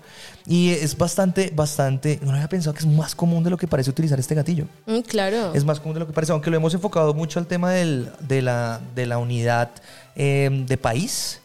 Y 0.47 0.71
es 0.71 0.97
bastante, 0.97 1.53
bastante, 1.55 2.19
no 2.23 2.33
había 2.33 2.49
pensado 2.49 2.73
que 2.73 2.81
es 2.81 2.87
más 2.87 3.15
común 3.15 3.45
de 3.45 3.51
lo 3.51 3.59
que 3.59 3.67
parece 3.69 3.91
utilizar 3.91 4.19
este 4.19 4.35
gatillo. 4.35 4.65
mm, 4.87 5.01
claro. 5.01 5.53
Es 5.53 5.65
más 5.67 5.79
común 5.79 5.95
de 5.95 6.01
lo 6.01 6.07
que 6.07 6.15
parece, 6.15 6.33
aunque 6.33 6.49
lo 6.51 6.57
hemos 6.57 6.73
enfocado 6.73 7.13
mucho 7.13 7.39
al 7.39 7.47
tema 7.47 7.73
del- 7.73 8.11
de, 8.21 8.41
la, 8.41 8.81
de 8.95 9.05
la 9.05 9.19
unidad 9.19 9.71
eh, 10.17 10.49
de 10.67 10.77
país. 10.79 11.41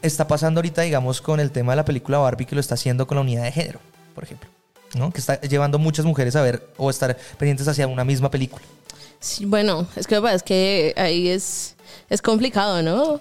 Está 0.00 0.26
pasando 0.26 0.58
ahorita, 0.60 0.82
digamos, 0.82 1.20
con 1.20 1.38
el 1.38 1.50
tema 1.50 1.72
de 1.72 1.76
la 1.76 1.84
película 1.84 2.18
Barbie, 2.18 2.46
que 2.46 2.54
lo 2.54 2.60
está 2.62 2.74
haciendo 2.74 3.06
con 3.06 3.16
la 3.16 3.20
unidad 3.22 3.42
de 3.42 3.52
género, 3.52 3.80
por 4.14 4.24
ejemplo. 4.24 4.48
¿No? 4.94 5.10
Que 5.12 5.20
está 5.20 5.40
llevando 5.40 5.78
muchas 5.78 6.04
mujeres 6.04 6.36
a 6.36 6.42
ver 6.42 6.66
o 6.76 6.90
estar 6.90 7.16
pendientes 7.38 7.66
hacia 7.68 7.86
una 7.86 8.04
misma 8.04 8.30
película. 8.30 8.62
Sí, 9.20 9.44
bueno, 9.46 9.86
es 9.96 10.06
que 10.06 10.16
es 10.32 10.42
que 10.42 10.94
ahí 10.96 11.28
es, 11.28 11.74
es 12.08 12.22
complicado, 12.22 12.82
¿no? 12.82 13.20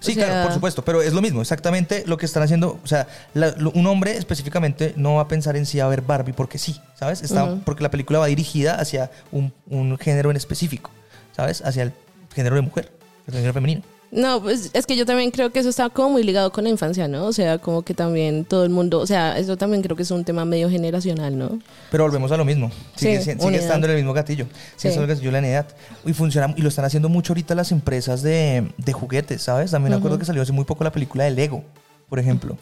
Sí, 0.00 0.12
O 0.12 0.14
sea, 0.14 0.26
claro, 0.26 0.44
por 0.44 0.54
supuesto, 0.54 0.82
pero 0.82 1.02
es 1.02 1.12
lo 1.12 1.20
mismo, 1.20 1.42
exactamente 1.42 2.04
lo 2.06 2.16
que 2.16 2.24
están 2.24 2.42
haciendo. 2.42 2.78
O 2.82 2.86
sea, 2.86 3.06
la- 3.34 3.50
lo- 3.58 3.70
un 3.72 3.86
hombre 3.86 4.16
específicamente 4.16 4.94
no 4.96 5.16
va 5.16 5.22
a 5.22 5.28
pensar 5.28 5.56
en 5.56 5.66
sí 5.66 5.78
a 5.78 5.86
ver 5.88 6.00
Barbie 6.00 6.32
porque 6.32 6.56
sí, 6.58 6.80
¿sabes? 6.98 7.20
Está, 7.22 7.54
Porque 7.66 7.82
la 7.82 7.90
película 7.90 8.18
va 8.18 8.26
dirigida 8.26 8.76
hacia 8.76 9.10
un, 9.30 9.52
un 9.68 9.98
género 9.98 10.30
en 10.30 10.36
específico, 10.38 10.90
¿sabes? 11.36 11.60
Hacia 11.62 11.82
el 11.82 11.92
género 12.34 12.56
de 12.56 12.62
mujer, 12.62 12.90
el 13.26 13.34
género 13.34 13.52
femenino. 13.52 13.82
No, 14.12 14.42
pues 14.42 14.70
es 14.72 14.86
que 14.86 14.96
yo 14.96 15.06
también 15.06 15.30
creo 15.30 15.50
que 15.52 15.60
eso 15.60 15.68
está 15.68 15.88
como 15.88 16.10
muy 16.10 16.24
ligado 16.24 16.50
con 16.50 16.64
la 16.64 16.70
infancia, 16.70 17.06
¿no? 17.06 17.26
O 17.26 17.32
sea, 17.32 17.58
como 17.58 17.82
que 17.82 17.94
también 17.94 18.44
todo 18.44 18.64
el 18.64 18.70
mundo, 18.70 18.98
o 18.98 19.06
sea, 19.06 19.38
eso 19.38 19.56
también 19.56 19.82
creo 19.82 19.96
que 19.96 20.02
es 20.02 20.10
un 20.10 20.24
tema 20.24 20.44
medio 20.44 20.68
generacional, 20.68 21.38
¿no? 21.38 21.60
Pero 21.92 22.04
volvemos 22.04 22.32
a 22.32 22.36
lo 22.36 22.44
mismo. 22.44 22.72
Sigue, 22.96 23.20
Sí, 23.22 23.32
sigue 23.38 23.56
estando 23.56 23.86
en 23.86 23.92
el 23.92 23.96
mismo 23.98 24.12
gatillo. 24.12 24.46
Sigue 24.46 24.54
Sí. 24.76 24.88
estando 24.88 25.04
en 25.04 25.10
el 25.10 25.16
gatillo 25.16 25.28
de 25.30 25.32
la 25.40 25.46
unidad. 25.46 25.66
Y 26.04 26.12
funciona, 26.12 26.52
y 26.56 26.62
lo 26.62 26.68
están 26.70 26.84
haciendo 26.84 27.08
mucho 27.08 27.32
ahorita 27.34 27.54
las 27.54 27.70
empresas 27.70 28.22
de, 28.22 28.72
de 28.78 28.92
juguetes, 28.92 29.42
¿sabes? 29.42 29.70
También 29.70 29.92
me 29.92 29.98
acuerdo 29.98 30.18
que 30.18 30.24
salió 30.24 30.42
hace 30.42 30.52
muy 30.52 30.64
poco 30.64 30.82
la 30.82 30.90
película 30.90 31.22
de 31.24 31.30
Lego, 31.30 31.62
por 32.08 32.18
ejemplo, 32.18 32.56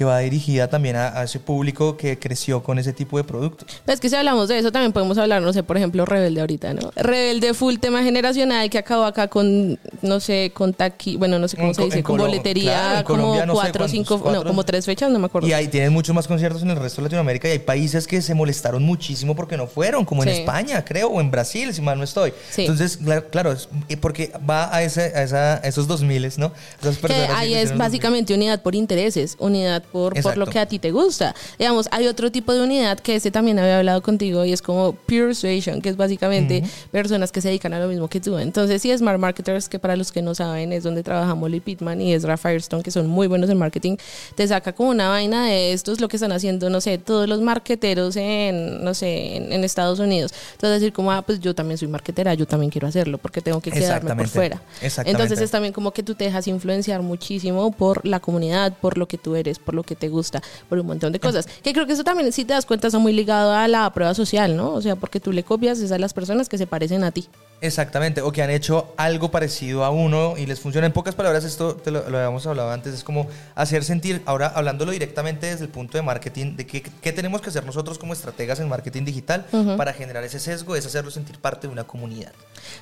que 0.00 0.04
va 0.06 0.18
dirigida 0.20 0.66
también 0.66 0.96
a, 0.96 1.08
a 1.20 1.24
ese 1.24 1.38
público 1.40 1.98
que 1.98 2.18
creció 2.18 2.62
con 2.62 2.78
ese 2.78 2.94
tipo 2.94 3.18
de 3.18 3.24
productos. 3.24 3.82
Es 3.86 4.00
que 4.00 4.08
si 4.08 4.16
hablamos 4.16 4.48
de 4.48 4.58
eso, 4.58 4.72
también 4.72 4.92
podemos 4.94 5.18
hablar, 5.18 5.42
no 5.42 5.52
sé, 5.52 5.62
por 5.62 5.76
ejemplo, 5.76 6.06
Rebelde 6.06 6.40
ahorita, 6.40 6.72
¿no? 6.72 6.90
Rebelde 6.96 7.52
full 7.52 7.76
tema 7.76 8.02
generacional 8.02 8.70
que 8.70 8.78
acabó 8.78 9.04
acá 9.04 9.28
con, 9.28 9.78
no 10.00 10.18
sé, 10.18 10.52
con 10.54 10.72
taqui, 10.72 11.16
bueno, 11.16 11.38
no 11.38 11.48
sé 11.48 11.58
cómo 11.58 11.68
En 11.68 11.74
se 11.74 11.84
dice, 11.84 12.02
con 12.02 12.16
Colo- 12.16 12.28
boletería, 12.28 12.72
claro, 12.72 13.04
como 13.04 13.18
Colombia 13.18 13.44
no 13.44 13.52
sé 13.52 13.60
cuatro 13.60 13.72
cuántos, 13.80 13.90
cinco, 13.90 14.20
cuatro. 14.22 14.40
no, 14.42 14.48
como 14.48 14.64
tres 14.64 14.86
fechas, 14.86 15.10
no 15.10 15.18
me 15.18 15.26
acuerdo. 15.26 15.46
Y 15.46 15.52
ahí 15.52 15.68
tienen 15.68 15.92
muchos 15.92 16.14
más 16.14 16.26
conciertos 16.26 16.62
en 16.62 16.70
el 16.70 16.76
resto 16.78 17.02
de 17.02 17.08
Latinoamérica 17.08 17.46
y 17.48 17.50
hay 17.50 17.58
países 17.58 18.06
que 18.06 18.22
se 18.22 18.32
molestaron 18.32 18.82
muchísimo 18.82 19.36
porque 19.36 19.58
no 19.58 19.66
fueron, 19.66 20.06
como 20.06 20.22
en. 20.22 20.30
España, 20.30 20.82
creo, 20.82 21.08
o 21.08 21.20
en 21.20 21.30
Brasil, 21.30 21.74
si 21.74 21.82
mal 21.82 21.98
no 21.98 22.04
estoy. 22.04 22.32
Sí. 22.48 22.62
Entonces, 22.62 22.98
cla- 23.02 23.26
claro, 23.30 23.54
porque 24.00 24.32
va 24.48 24.74
a, 24.74 24.82
ese, 24.82 25.12
a, 25.14 25.22
esa- 25.24 25.54
a 25.56 25.68
esos 25.68 25.86
2000, 25.86 26.32
¿no? 26.38 26.52
Esas 26.80 26.96
que 26.96 27.12
ahí 27.12 27.18
que 27.18 27.26
es 27.26 27.28
hicieron 27.28 27.52
los 27.52 27.68
2000. 27.70 27.78
básicamente 27.78 28.32
unidad 28.34 28.62
por 28.62 28.74
intereses, 28.74 29.36
unidad 29.38 29.82
por, 29.90 30.20
por 30.22 30.36
lo 30.36 30.46
que 30.46 30.58
a 30.58 30.66
ti 30.66 30.78
te 30.78 30.90
gusta. 30.90 31.34
Digamos, 31.58 31.88
hay 31.90 32.06
otro 32.06 32.30
tipo 32.30 32.52
de 32.52 32.62
unidad 32.62 32.98
que 32.98 33.16
este 33.16 33.30
también 33.30 33.58
había 33.58 33.78
hablado 33.78 34.02
contigo 34.02 34.44
y 34.44 34.52
es 34.52 34.62
como 34.62 34.92
persuasion, 34.92 35.80
que 35.80 35.88
es 35.88 35.96
básicamente 35.96 36.62
personas 36.90 37.32
que 37.32 37.40
se 37.40 37.48
dedican 37.48 37.74
a 37.74 37.80
lo 37.80 37.88
mismo 37.88 38.08
que 38.08 38.20
tú. 38.20 38.38
Entonces, 38.38 38.82
sí, 38.82 38.96
Smart 38.96 39.18
Marketers, 39.18 39.68
que 39.68 39.78
para 39.78 39.96
los 39.96 40.12
que 40.12 40.22
no 40.22 40.34
saben 40.34 40.72
es 40.72 40.82
donde 40.82 41.02
trabaja 41.02 41.34
Molly 41.34 41.60
Pittman 41.60 42.00
y 42.00 42.14
Ezra 42.14 42.36
Firestone, 42.36 42.82
que 42.82 42.90
son 42.90 43.06
muy 43.06 43.26
buenos 43.26 43.50
en 43.50 43.58
marketing, 43.58 43.96
te 44.34 44.46
saca 44.46 44.72
como 44.72 44.90
una 44.90 45.08
vaina 45.08 45.46
de 45.46 45.72
esto 45.72 45.92
es 45.92 46.00
lo 46.00 46.08
que 46.08 46.16
están 46.16 46.32
haciendo, 46.32 46.70
no 46.70 46.80
sé, 46.80 46.98
todos 46.98 47.28
los 47.28 47.40
marketeros 47.40 48.16
en, 48.16 48.84
no 48.84 48.94
sé, 48.94 49.36
en, 49.36 49.52
en 49.52 49.64
Estados 49.64 49.98
Unidos. 49.98 50.32
Entonces, 50.52 50.80
decir 50.80 50.92
como, 50.92 51.12
ah, 51.12 51.22
pues 51.22 51.40
yo 51.40 51.54
también 51.54 51.78
soy 51.78 51.88
marketera, 51.88 52.34
yo 52.34 52.46
también 52.46 52.70
quiero 52.70 52.86
hacerlo 52.88 53.18
porque 53.18 53.40
tengo 53.40 53.60
que 53.60 53.70
quedarme 53.70 54.14
por 54.14 54.28
fuera. 54.28 54.62
Entonces, 55.04 55.40
es 55.40 55.50
también 55.50 55.72
como 55.72 55.92
que 55.92 56.02
tú 56.02 56.14
te 56.14 56.24
dejas 56.24 56.46
influenciar 56.46 57.02
muchísimo 57.02 57.72
por 57.72 58.06
la 58.06 58.20
comunidad, 58.20 58.72
por 58.80 58.98
lo 58.98 59.06
que 59.06 59.18
tú 59.18 59.36
eres, 59.36 59.58
por 59.58 59.74
lo 59.74 59.79
que 59.82 59.96
te 59.96 60.08
gusta, 60.08 60.42
por 60.68 60.78
un 60.78 60.86
montón 60.86 61.12
de 61.12 61.20
cosas. 61.20 61.46
Que 61.62 61.72
creo 61.72 61.86
que 61.86 61.92
eso 61.92 62.04
también, 62.04 62.32
si 62.32 62.44
te 62.44 62.54
das 62.54 62.66
cuenta, 62.66 62.88
está 62.88 62.98
muy 62.98 63.12
ligado 63.12 63.52
a 63.52 63.68
la 63.68 63.90
prueba 63.92 64.14
social, 64.14 64.56
¿no? 64.56 64.72
O 64.72 64.82
sea, 64.82 64.96
porque 64.96 65.20
tú 65.20 65.32
le 65.32 65.42
copias 65.42 65.80
es 65.80 65.92
a 65.92 65.98
las 65.98 66.14
personas 66.14 66.48
que 66.48 66.58
se 66.58 66.66
parecen 66.66 67.04
a 67.04 67.10
ti. 67.10 67.28
Exactamente, 67.62 68.22
o 68.22 68.32
que 68.32 68.42
han 68.42 68.50
hecho 68.50 68.94
algo 68.96 69.30
parecido 69.30 69.84
a 69.84 69.90
uno 69.90 70.34
y 70.38 70.46
les 70.46 70.60
funciona. 70.60 70.86
En 70.86 70.92
pocas 70.92 71.14
palabras, 71.14 71.44
esto 71.44 71.76
te 71.76 71.90
lo, 71.90 72.08
lo 72.08 72.16
habíamos 72.16 72.46
hablado 72.46 72.70
antes, 72.70 72.94
es 72.94 73.04
como 73.04 73.28
hacer 73.54 73.84
sentir, 73.84 74.22
ahora 74.24 74.46
hablándolo 74.46 74.92
directamente 74.92 75.46
desde 75.46 75.64
el 75.64 75.70
punto 75.70 75.98
de 75.98 76.02
marketing, 76.02 76.56
de 76.56 76.66
qué, 76.66 76.82
qué 76.82 77.12
tenemos 77.12 77.42
que 77.42 77.50
hacer 77.50 77.66
nosotros 77.66 77.98
como 77.98 78.14
estrategas 78.14 78.60
en 78.60 78.68
marketing 78.68 79.04
digital 79.04 79.46
para 79.76 79.92
generar 79.92 80.24
ese 80.24 80.40
sesgo, 80.40 80.74
es 80.74 80.86
hacerlo 80.86 81.10
sentir 81.10 81.38
parte 81.38 81.66
de 81.66 81.72
una 81.72 81.84
comunidad. 81.84 82.32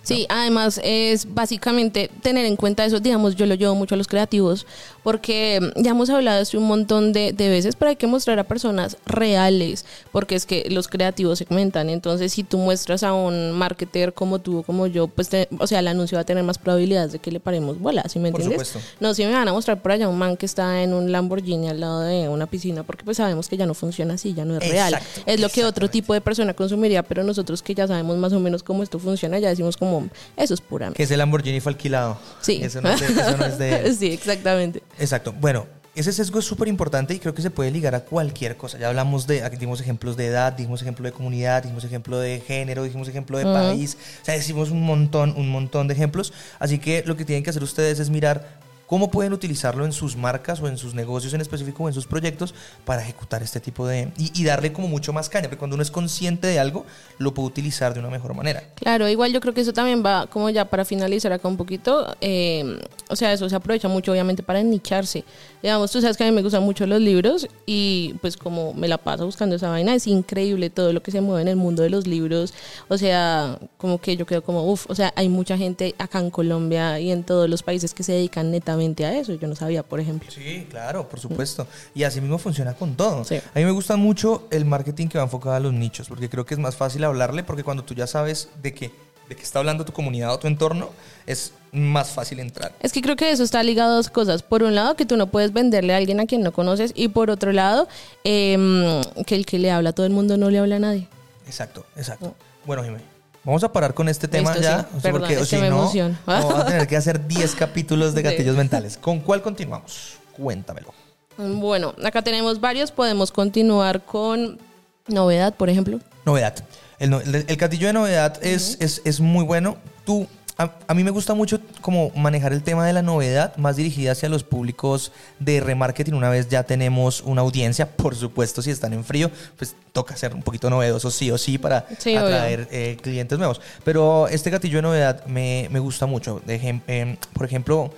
Sí, 0.02 0.26
además 0.28 0.80
es 0.84 1.34
básicamente 1.34 2.10
tener 2.22 2.46
en 2.46 2.56
cuenta 2.56 2.84
eso, 2.84 3.00
digamos, 3.00 3.34
yo 3.34 3.46
lo 3.46 3.54
llevo 3.54 3.74
mucho 3.74 3.96
a 3.96 3.98
los 3.98 4.06
creativos, 4.06 4.66
porque 5.02 5.72
ya 5.76 5.90
hemos 5.90 6.08
hablado 6.10 6.40
esto 6.40 6.58
un 6.58 6.68
montón 6.68 7.12
de, 7.12 7.32
de 7.32 7.48
veces, 7.48 7.74
pero 7.74 7.90
hay 7.90 7.96
que 7.96 8.06
mostrar 8.06 8.38
a 8.38 8.44
personas 8.44 8.96
reales, 9.06 9.84
porque 10.12 10.36
es 10.36 10.46
que 10.46 10.68
los 10.70 10.86
creativos 10.86 11.38
segmentan, 11.38 11.90
entonces 11.90 12.32
si 12.32 12.44
tú 12.44 12.58
muestras 12.58 13.02
a 13.02 13.12
un 13.12 13.52
marketer 13.52 14.12
como 14.14 14.38
tú 14.38 14.64
como 14.68 14.86
yo, 14.86 15.08
pues, 15.08 15.30
te- 15.30 15.48
o 15.58 15.66
sea, 15.66 15.78
el 15.78 15.88
anuncio 15.88 16.16
va 16.16 16.20
a 16.22 16.24
tener 16.26 16.44
más 16.44 16.58
probabilidades 16.58 17.10
de 17.12 17.20
que 17.20 17.32
le 17.32 17.40
paremos 17.40 17.80
bola, 17.80 18.04
¿sí 18.06 18.18
me 18.18 18.30
Por 18.30 18.42
entiendes? 18.42 18.68
supuesto. 18.68 18.90
No, 19.00 19.14
si 19.14 19.24
me 19.24 19.32
van 19.32 19.48
a 19.48 19.52
mostrar 19.54 19.80
por 19.80 19.92
allá 19.92 20.06
un 20.08 20.18
man 20.18 20.36
que 20.36 20.44
está 20.44 20.82
en 20.82 20.92
un 20.92 21.10
Lamborghini 21.10 21.70
al 21.70 21.80
lado 21.80 22.00
de 22.02 22.28
una 22.28 22.46
piscina, 22.46 22.82
porque 22.82 23.02
pues 23.02 23.16
sabemos 23.16 23.48
que 23.48 23.56
ya 23.56 23.64
no 23.64 23.72
funciona 23.72 24.12
así, 24.14 24.34
ya 24.34 24.44
no 24.44 24.58
es 24.58 24.68
real. 24.68 24.92
Exacto, 24.92 25.22
Es 25.24 25.40
lo 25.40 25.48
que 25.48 25.64
otro 25.64 25.88
tipo 25.88 26.12
de 26.12 26.20
persona 26.20 26.52
consumiría, 26.52 27.02
pero 27.02 27.24
nosotros 27.24 27.62
que 27.62 27.74
ya 27.74 27.86
sabemos 27.86 28.18
más 28.18 28.34
o 28.34 28.40
menos 28.40 28.62
cómo 28.62 28.82
esto 28.82 28.98
funciona, 28.98 29.38
ya 29.38 29.48
decimos 29.48 29.78
como, 29.78 30.06
eso 30.36 30.52
es 30.52 30.60
pura 30.60 30.90
Que 30.92 31.04
ese 31.04 31.16
Lamborghini 31.16 31.60
fue 31.60 31.72
alquilado. 31.72 32.18
Sí. 32.42 32.60
Eso 32.62 32.82
no 32.82 32.90
es 32.90 33.00
de, 33.00 33.06
eso 33.06 33.36
no 33.38 33.44
es 33.46 33.58
de 33.58 33.76
él. 33.86 33.96
sí, 33.96 34.08
exactamente. 34.12 34.82
Exacto. 34.98 35.32
Bueno, 35.32 35.66
ese 35.98 36.12
sesgo 36.12 36.38
es 36.38 36.44
súper 36.44 36.68
importante 36.68 37.14
y 37.14 37.18
creo 37.18 37.34
que 37.34 37.42
se 37.42 37.50
puede 37.50 37.70
ligar 37.70 37.94
a 37.94 38.00
cualquier 38.00 38.56
cosa. 38.56 38.78
Ya 38.78 38.88
hablamos 38.88 39.26
de, 39.26 39.42
aquí 39.42 39.56
dimos 39.56 39.80
ejemplos 39.80 40.16
de 40.16 40.26
edad, 40.26 40.52
dimos 40.52 40.80
ejemplo 40.80 41.04
de 41.04 41.12
comunidad, 41.12 41.64
dimos 41.64 41.84
ejemplo 41.84 42.18
de 42.18 42.40
género, 42.40 42.84
dijimos 42.84 43.08
ejemplo 43.08 43.36
de 43.38 43.44
país. 43.44 43.96
O 44.22 44.24
sea, 44.24 44.34
decimos 44.34 44.70
un 44.70 44.82
montón, 44.82 45.34
un 45.36 45.48
montón 45.48 45.88
de 45.88 45.94
ejemplos. 45.94 46.32
Así 46.58 46.78
que 46.78 47.02
lo 47.04 47.16
que 47.16 47.24
tienen 47.24 47.42
que 47.42 47.50
hacer 47.50 47.62
ustedes 47.62 47.98
es 47.98 48.10
mirar 48.10 48.67
cómo 48.88 49.10
pueden 49.10 49.34
utilizarlo 49.34 49.84
en 49.84 49.92
sus 49.92 50.16
marcas 50.16 50.60
o 50.60 50.66
en 50.66 50.78
sus 50.78 50.94
negocios 50.94 51.34
en 51.34 51.42
específico 51.42 51.84
o 51.84 51.88
en 51.88 51.94
sus 51.94 52.06
proyectos 52.06 52.54
para 52.86 53.02
ejecutar 53.02 53.42
este 53.42 53.60
tipo 53.60 53.86
de... 53.86 54.10
Y, 54.16 54.44
darle 54.48 54.72
como 54.72 54.88
mucho 54.88 55.12
más 55.12 55.28
caña, 55.28 55.44
porque 55.44 55.58
cuando 55.58 55.74
uno 55.74 55.82
es 55.82 55.90
consciente 55.90 56.46
de 56.46 56.58
algo, 56.58 56.86
lo 57.18 57.34
puede 57.34 57.48
utilizar 57.48 57.92
de 57.92 58.00
una 58.00 58.08
mejor 58.08 58.32
manera. 58.32 58.62
Claro, 58.76 59.06
igual 59.06 59.30
yo 59.30 59.40
creo 59.42 59.52
que 59.52 59.60
eso 59.60 59.74
también 59.74 60.02
va, 60.04 60.26
como 60.26 60.48
ya 60.48 60.64
para 60.64 60.86
finalizar 60.86 61.30
acá 61.32 61.46
un 61.48 61.58
poquito, 61.58 62.16
eh, 62.22 62.78
o 63.10 63.16
sea, 63.16 63.34
eso 63.34 63.46
se 63.46 63.54
aprovecha 63.54 63.88
mucho 63.88 64.12
obviamente 64.12 64.42
para 64.42 64.62
nicharse. 64.62 65.22
Digamos, 65.62 65.92
tú 65.92 66.00
sabes 66.00 66.16
que 66.16 66.24
a 66.24 66.26
mí 66.26 66.32
me 66.32 66.40
gustan 66.40 66.62
mucho 66.62 66.86
los 66.86 67.02
libros 67.02 67.46
y 67.66 68.14
pues 68.22 68.38
como 68.38 68.72
me 68.72 68.88
la 68.88 68.96
paso 68.96 69.26
buscando 69.26 69.56
esa 69.56 69.68
vaina, 69.68 69.94
es 69.94 70.06
increíble 70.06 70.70
todo 70.70 70.94
lo 70.94 71.02
que 71.02 71.10
se 71.10 71.20
mueve 71.20 71.42
en 71.42 71.48
el 71.48 71.56
mundo 71.56 71.82
de 71.82 71.90
los 71.90 72.06
libros. 72.06 72.54
O 72.88 72.96
sea, 72.96 73.58
como 73.76 74.00
que 74.00 74.16
yo 74.16 74.24
quedo 74.24 74.42
como, 74.42 74.64
uff, 74.64 74.88
o 74.88 74.94
sea, 74.94 75.12
hay 75.14 75.28
mucha 75.28 75.58
gente 75.58 75.94
acá 75.98 76.20
en 76.20 76.30
Colombia 76.30 76.98
y 77.00 77.10
en 77.10 77.22
todos 77.22 77.50
los 77.50 77.62
países 77.62 77.92
que 77.92 78.02
se 78.02 78.12
dedican 78.12 78.50
netamente 78.50 78.77
a 78.78 79.18
eso. 79.18 79.34
Yo 79.34 79.48
no 79.48 79.54
sabía, 79.54 79.82
por 79.82 80.00
ejemplo. 80.00 80.30
Sí, 80.30 80.66
claro, 80.70 81.08
por 81.08 81.20
supuesto. 81.20 81.66
Y 81.94 82.04
así 82.04 82.20
mismo 82.20 82.38
funciona 82.38 82.74
con 82.74 82.94
todo. 82.94 83.22
A 83.22 83.58
mí 83.58 83.64
me 83.64 83.70
gusta 83.70 83.96
mucho 83.96 84.46
el 84.50 84.64
marketing 84.64 85.08
que 85.08 85.18
va 85.18 85.24
enfocado 85.24 85.56
a 85.56 85.60
los 85.60 85.72
nichos, 85.72 86.08
porque 86.08 86.28
creo 86.28 86.46
que 86.46 86.54
es 86.54 86.60
más 86.60 86.76
fácil 86.76 87.04
hablarle, 87.04 87.44
porque 87.44 87.64
cuando 87.64 87.84
tú 87.84 87.94
ya 87.94 88.06
sabes 88.06 88.48
de 88.62 88.74
qué, 88.74 88.90
de 89.28 89.36
qué 89.36 89.42
está 89.42 89.58
hablando 89.58 89.84
tu 89.84 89.92
comunidad 89.92 90.32
o 90.32 90.38
tu 90.38 90.46
entorno, 90.46 90.90
es 91.26 91.52
más 91.72 92.10
fácil 92.10 92.40
entrar. 92.40 92.72
Es 92.80 92.92
que 92.92 93.02
creo 93.02 93.16
que 93.16 93.30
eso 93.30 93.42
está 93.42 93.62
ligado 93.62 93.92
a 93.92 93.96
dos 93.96 94.08
cosas. 94.08 94.42
Por 94.42 94.62
un 94.62 94.74
lado, 94.74 94.96
que 94.96 95.04
tú 95.04 95.16
no 95.16 95.26
puedes 95.26 95.52
venderle 95.52 95.94
a 95.94 95.98
alguien 95.98 96.20
a 96.20 96.26
quien 96.26 96.42
no 96.42 96.52
conoces, 96.52 96.92
y 96.94 97.08
por 97.08 97.30
otro 97.30 97.52
lado, 97.52 97.88
em, 98.24 99.02
que 99.26 99.34
el 99.34 99.44
que 99.46 99.58
le 99.58 99.70
habla 99.70 99.90
a 99.90 99.92
todo 99.92 100.06
el 100.06 100.12
mundo 100.12 100.36
no 100.36 100.50
le 100.50 100.58
habla 100.58 100.76
a 100.76 100.80
nadie. 100.80 101.08
Exacto, 101.46 101.84
exacto. 101.96 102.34
Bueno, 102.64 102.82
Jiménez. 102.82 103.17
Vamos 103.44 103.64
a 103.64 103.72
parar 103.72 103.94
con 103.94 104.08
este 104.08 104.28
tema 104.28 104.56
ya, 104.58 104.88
porque 105.10 105.44
si 105.44 105.56
no, 105.56 105.90
vamos 106.26 106.54
a 106.54 106.66
tener 106.66 106.86
que 106.86 106.96
hacer 106.96 107.26
10 107.28 107.54
capítulos 107.54 108.14
de 108.14 108.22
gatillos 108.22 108.56
mentales. 108.56 108.96
¿Con 108.96 109.20
cuál 109.20 109.42
continuamos? 109.42 110.18
Cuéntamelo. 110.36 110.92
Bueno, 111.36 111.94
acá 112.04 112.22
tenemos 112.22 112.60
varios. 112.60 112.90
Podemos 112.90 113.30
continuar 113.30 114.04
con 114.04 114.58
novedad, 115.06 115.54
por 115.54 115.70
ejemplo. 115.70 116.00
Novedad. 116.24 116.54
El, 116.98 117.14
el, 117.14 117.56
gatillo 117.56 117.86
de 117.86 117.92
novedad 117.92 118.38
es, 118.42 118.76
es, 118.80 119.02
es 119.04 119.20
muy 119.20 119.44
bueno. 119.44 119.78
Tú 120.04 120.26
a, 120.58 120.92
mí 120.94 121.04
me 121.04 121.12
gusta 121.12 121.34
mucho 121.34 121.60
como 121.80 122.10
manejar 122.16 122.52
el 122.52 122.64
tema 122.64 122.84
de 122.84 122.92
la 122.92 123.00
novedad, 123.00 123.56
más 123.56 123.76
dirigida 123.76 124.10
hacia 124.10 124.28
los 124.28 124.42
públicos 124.42 125.12
de 125.38 125.60
remarketing. 125.60 126.14
Una 126.14 126.30
vez 126.30 126.48
ya 126.48 126.64
tenemos 126.64 127.20
una 127.20 127.42
audiencia, 127.42 127.88
por 127.96 128.16
supuesto, 128.16 128.60
si 128.60 128.72
están 128.72 128.92
en 128.92 129.04
frío, 129.04 129.30
pues 129.56 129.76
toca 129.92 130.16
ser 130.16 130.34
un 130.34 130.42
poquito 130.42 130.68
novedoso 130.68 131.12
sí 131.12 131.30
o 131.30 131.38
sí 131.38 131.58
para 131.58 131.78
atraer 131.78 132.66
eh, 132.72 132.96
clientes 133.00 133.38
nuevos. 133.38 133.60
Pero 133.84 134.26
este 134.26 134.50
gatillo 134.50 134.78
de 134.78 134.82
novedad 134.82 135.24
me, 135.26 135.68
me 135.70 135.78
gusta 135.78 136.06
mucho. 136.06 136.42
De, 136.44 136.80
eh, 136.88 137.16
por 137.34 137.46
ejemplo, 137.46 137.92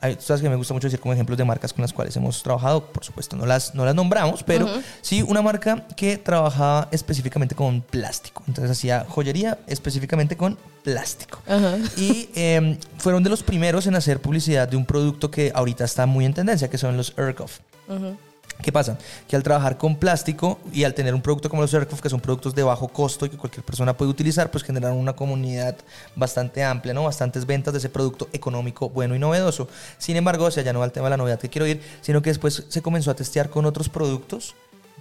hay 0.00 0.16
cosas 0.16 0.40
que 0.40 0.48
me 0.48 0.56
gusta 0.56 0.72
mucho 0.72 0.86
decir 0.86 1.00
como 1.00 1.12
ejemplos 1.12 1.36
de 1.36 1.44
marcas 1.44 1.72
con 1.72 1.82
las 1.82 1.92
cuales 1.92 2.16
hemos 2.16 2.42
trabajado. 2.42 2.86
Por 2.86 3.04
supuesto, 3.04 3.36
no 3.36 3.46
las, 3.46 3.74
no 3.74 3.84
las 3.84 3.94
nombramos, 3.94 4.42
pero 4.42 4.68
sí 5.02 5.22
una 5.22 5.42
marca 5.42 5.86
que 5.96 6.16
trabajaba 6.16 6.88
específicamente 6.90 7.54
con 7.54 7.82
plástico. 7.82 8.42
Entonces 8.48 8.70
hacía 8.70 9.04
joyería 9.08 9.58
específicamente 9.66 10.36
con 10.36 10.56
plástico. 10.82 11.40
Y 11.96 12.30
em, 12.34 12.78
fueron 12.98 13.22
de 13.22 13.30
los 13.30 13.42
primeros 13.42 13.86
en 13.86 13.94
hacer 13.94 14.20
publicidad 14.20 14.68
de 14.68 14.76
un 14.76 14.86
producto 14.86 15.30
que 15.30 15.52
ahorita 15.54 15.84
está 15.84 16.06
muy 16.06 16.24
en 16.24 16.34
tendencia, 16.34 16.70
que 16.70 16.78
son 16.78 16.96
los 16.96 17.12
Erkoff. 17.18 17.58
¿Qué 18.62 18.72
pasa? 18.72 18.98
Que 19.26 19.36
al 19.36 19.42
trabajar 19.42 19.78
con 19.78 19.96
plástico 19.96 20.58
y 20.72 20.84
al 20.84 20.94
tener 20.94 21.14
un 21.14 21.22
producto 21.22 21.48
como 21.48 21.62
los 21.62 21.72
Aircraft, 21.72 22.02
que 22.02 22.10
son 22.10 22.20
productos 22.20 22.54
de 22.54 22.62
bajo 22.62 22.88
costo 22.88 23.26
y 23.26 23.30
que 23.30 23.36
cualquier 23.36 23.64
persona 23.64 23.96
puede 23.96 24.10
utilizar, 24.10 24.50
pues 24.50 24.64
generaron 24.64 24.98
una 24.98 25.14
comunidad 25.14 25.76
bastante 26.14 26.62
amplia, 26.62 26.92
¿no? 26.92 27.04
Bastantes 27.04 27.46
ventas 27.46 27.72
de 27.72 27.78
ese 27.78 27.88
producto 27.88 28.28
económico, 28.32 28.90
bueno 28.90 29.14
y 29.14 29.18
novedoso. 29.18 29.68
Sin 29.98 30.16
embargo, 30.16 30.44
o 30.46 30.50
sea, 30.50 30.62
ya 30.62 30.72
no 30.72 30.80
va 30.80 30.84
al 30.84 30.92
tema 30.92 31.06
de 31.06 31.10
la 31.10 31.16
novedad 31.16 31.38
que 31.38 31.48
quiero 31.48 31.66
ir, 31.66 31.80
sino 32.02 32.20
que 32.20 32.30
después 32.30 32.64
se 32.68 32.82
comenzó 32.82 33.10
a 33.10 33.14
testear 33.14 33.48
con 33.50 33.64
otros 33.64 33.88
productos 33.88 34.54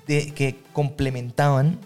de, 0.07 0.33
que 0.33 0.61
complementaban 0.71 1.77